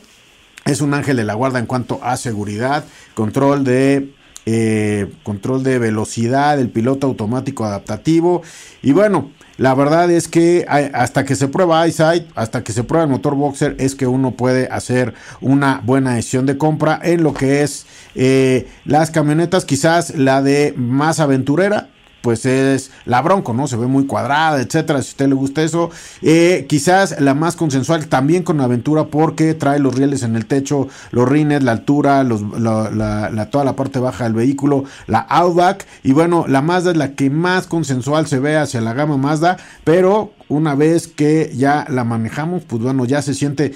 es 0.66 0.82
un 0.82 0.94
ángel 0.94 1.18
de 1.18 1.24
la 1.24 1.36
guarda 1.36 1.60
en 1.60 1.68
cuanto 1.68 2.00
a 2.04 2.18
seguridad, 2.18 2.84
control 3.14 3.64
de 3.64 4.14
eh, 4.48 5.12
control 5.24 5.64
de 5.64 5.80
velocidad, 5.80 6.60
el 6.60 6.70
piloto 6.70 7.08
automático 7.08 7.66
adaptativo. 7.66 8.44
Y 8.84 8.92
bueno, 8.92 9.32
la 9.58 9.74
verdad 9.74 10.12
es 10.12 10.28
que 10.28 10.66
hasta 10.68 11.26
que 11.26 11.36
se 11.36 11.48
prueba 11.48 11.84
EyeSight, 11.84 12.28
hasta 12.36 12.64
que 12.64 12.72
se 12.72 12.84
prueba 12.84 13.06
el 13.06 13.10
motor 13.10 13.36
Boxer, 13.36 13.76
es 13.80 13.96
que 13.96 14.06
uno 14.06 14.32
puede 14.32 14.68
hacer 14.68 15.14
una 15.42 15.82
buena 15.84 16.14
decisión 16.14 16.46
de 16.46 16.58
compra 16.58 17.00
en 17.02 17.24
lo 17.24 17.34
que 17.34 17.64
es 17.64 17.86
eh, 18.14 18.68
las 18.86 19.10
camionetas, 19.12 19.66
quizás 19.66 20.16
la 20.16 20.44
de 20.44 20.74
más 20.78 21.20
aventurera, 21.20 21.90
pues 22.26 22.44
es 22.48 22.90
la 23.06 23.22
Bronco, 23.22 23.54
¿no? 23.54 23.68
Se 23.68 23.78
ve 23.78 23.86
muy 23.86 24.08
cuadrada, 24.08 24.60
etcétera. 24.60 25.00
Si 25.04 25.10
a 25.10 25.12
usted 25.12 25.28
le 25.28 25.36
gusta 25.36 25.62
eso, 25.62 25.92
eh, 26.24 26.66
quizás 26.68 27.22
la 27.22 27.36
más 27.36 27.56
consensual 27.56 28.08
también 28.08 28.42
con 28.42 28.60
aventura 28.62 29.06
porque 29.06 29.54
trae 29.54 29.78
los 29.78 29.94
rieles 29.94 30.24
en 30.24 30.36
el 30.36 30.48
techo, 30.48 30.88
los 31.12 31.30
rines, 31.30 31.62
la 31.62 31.74
altura, 31.74 32.24
los, 32.24 32.42
la, 32.42 33.48
toda 33.52 33.64
la 33.64 33.76
parte 33.76 34.00
baja 34.00 34.24
del 34.24 34.34
vehículo, 34.34 34.86
la 35.06 35.20
Outback 35.20 35.86
y 36.02 36.14
bueno, 36.14 36.46
la 36.48 36.64
Mazda 36.64 36.90
es 36.90 36.98
la 36.98 37.12
que 37.12 37.30
más 37.30 37.68
consensual 37.68 38.26
se 38.26 38.40
ve 38.40 38.58
hacia 38.58 38.82
la 38.82 38.96
gama 38.96 39.18
Mazda, 39.18 39.58
pero 39.84 40.34
una 40.48 40.74
vez 40.74 41.08
que 41.08 41.52
ya 41.56 41.86
la 41.90 42.06
manejamos, 42.06 42.64
pues 42.64 42.82
bueno, 42.82 43.06
ya 43.06 43.22
se 43.22 43.36
siente. 43.36 43.76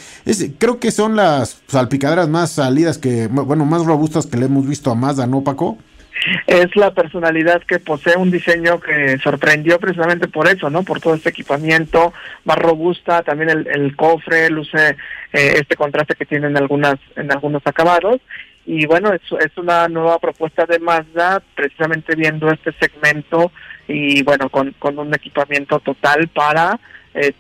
creo 0.58 0.80
que 0.80 0.90
son 0.90 1.16
las 1.16 1.58
salpicaderas 1.68 2.30
más 2.30 2.50
salidas 2.50 2.98
que, 2.98 3.28
bueno, 3.28 3.66
más 3.66 3.86
robustas 3.86 4.26
que 4.26 4.38
le 4.38 4.48
hemos 4.48 4.66
visto 4.66 4.90
a 4.90 4.96
Mazda, 4.96 5.28
¿no, 5.28 5.44
Paco? 5.44 5.78
Es 6.48 6.76
la 6.76 6.94
personalidad 6.94 7.64
que 7.64 7.80
posee 7.80 8.18
un 8.18 8.32
diseño 8.32 8.80
que 8.80 9.18
sorprendió 9.20 9.80
precisamente 9.80 10.28
por 10.28 10.48
eso, 10.48 10.70
¿no? 10.70 10.84
Por 10.84 11.00
todo 11.00 11.16
este 11.16 11.30
equipamiento 11.30 12.14
más 12.46 12.58
robusta, 12.58 13.24
también 13.24 13.50
el, 13.50 13.96
cofre 13.96 14.50
luce 14.50 14.98
eh, 15.34 15.54
este 15.56 15.76
contraste 15.76 16.16
que 16.16 16.26
tiene 16.26 16.48
en 16.48 16.58
algunas 16.58 16.96
en 17.16 17.32
algunos 17.32 17.62
acabados 17.66 18.20
y 18.66 18.86
bueno, 18.86 19.12
es, 19.14 19.22
es 19.40 19.58
una 19.58 19.88
nueva 19.88 20.20
propuesta 20.20 20.66
de 20.66 20.80
Mazda 20.80 21.42
precisamente 21.56 22.16
viendo 22.16 22.52
este 22.52 22.72
segmento 22.74 23.52
y 23.88 24.22
bueno, 24.22 24.50
con, 24.50 24.74
con 24.78 25.00
un 25.00 25.14
equipamiento 25.14 25.80
total 25.80 26.28
para 26.28 26.80
eh, 27.14 27.34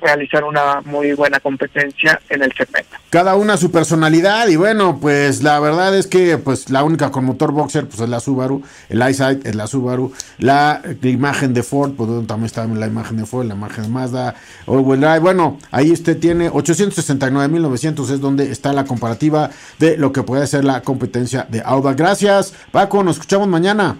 realizar 0.00 0.44
una 0.44 0.80
muy 0.84 1.12
buena 1.12 1.40
competencia 1.40 2.20
en 2.28 2.42
el 2.42 2.52
segmento. 2.52 2.96
Cada 3.10 3.34
una 3.36 3.56
su 3.56 3.70
personalidad 3.70 4.48
y 4.48 4.56
bueno, 4.56 4.98
pues 5.00 5.42
la 5.42 5.58
verdad 5.60 5.96
es 5.96 6.06
que 6.06 6.38
pues 6.38 6.70
la 6.70 6.84
única 6.84 7.10
con 7.10 7.24
motor 7.24 7.52
boxer 7.52 7.86
pues 7.86 8.00
es 8.00 8.08
la 8.08 8.20
Subaru, 8.20 8.62
el 8.88 9.02
EyeSight 9.02 9.46
es 9.46 9.54
la 9.54 9.66
Subaru, 9.66 10.12
la, 10.38 10.82
imagen 11.02 11.54
de 11.54 11.62
Ford, 11.62 11.92
pues 11.96 12.08
también 12.26 12.46
está 12.46 12.66
la 12.66 12.86
imagen 12.86 13.16
de 13.16 13.26
Ford, 13.26 13.46
la 13.46 13.54
imagen 13.54 13.84
de 13.84 13.90
Mazda, 13.90 14.34
bueno, 14.66 15.58
ahí 15.70 15.92
usted 15.92 16.18
tiene 16.18 16.50
869.900 16.50 18.10
es 18.10 18.20
donde 18.20 18.50
está 18.50 18.72
la 18.72 18.84
comparativa 18.84 19.50
de 19.78 19.96
lo 19.96 20.12
que 20.12 20.22
puede 20.22 20.46
ser 20.46 20.64
la 20.64 20.82
competencia 20.82 21.46
de 21.48 21.62
Auda. 21.64 21.94
Gracias, 21.94 22.54
Paco, 22.70 23.02
nos 23.02 23.16
escuchamos 23.16 23.48
mañana. 23.48 23.98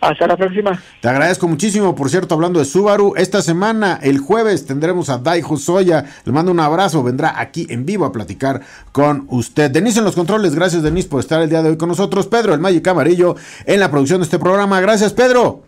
Hasta 0.00 0.26
la 0.26 0.36
próxima. 0.36 0.80
Te 1.00 1.08
agradezco 1.08 1.48
muchísimo. 1.48 1.94
Por 1.94 2.10
cierto, 2.10 2.34
hablando 2.34 2.58
de 2.58 2.64
Subaru, 2.64 3.14
esta 3.16 3.42
semana, 3.42 3.98
el 4.02 4.18
jueves, 4.18 4.66
tendremos 4.66 5.08
a 5.08 5.18
Daiho 5.18 5.56
Soya. 5.56 6.04
Le 6.24 6.32
mando 6.32 6.52
un 6.52 6.60
abrazo. 6.60 7.02
Vendrá 7.02 7.40
aquí 7.40 7.66
en 7.70 7.86
vivo 7.86 8.04
a 8.04 8.12
platicar 8.12 8.60
con 8.92 9.26
usted. 9.30 9.70
Denise 9.70 9.98
en 9.98 10.04
los 10.04 10.14
controles. 10.14 10.54
Gracias, 10.54 10.82
Denise, 10.82 11.08
por 11.08 11.20
estar 11.20 11.40
el 11.42 11.50
día 11.50 11.62
de 11.62 11.70
hoy 11.70 11.76
con 11.76 11.88
nosotros. 11.88 12.26
Pedro, 12.26 12.54
el 12.54 12.60
Magic 12.60 12.86
Amarillo, 12.86 13.36
en 13.64 13.80
la 13.80 13.90
producción 13.90 14.20
de 14.20 14.24
este 14.24 14.38
programa. 14.38 14.80
Gracias, 14.80 15.12
Pedro. 15.12 15.62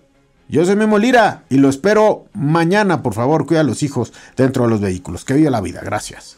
Yo 0.49 0.65
soy 0.65 0.77
Memo 0.77 0.99
Lira 0.99 1.45
y 1.51 1.59
lo 1.59 1.69
espero 1.69 2.25
mañana. 2.33 3.03
Por 3.03 3.13
favor, 3.13 3.47
cuida 3.47 3.61
a 3.61 3.65
los 3.65 3.83
hijos 3.83 4.13
dentro 4.37 4.65
de 4.65 4.71
los 4.71 4.81
vehículos. 4.81 5.25
Que 5.25 5.35
viva 5.35 5.51
la 5.51 5.61
vida. 5.61 5.81
Gracias. 5.85 6.38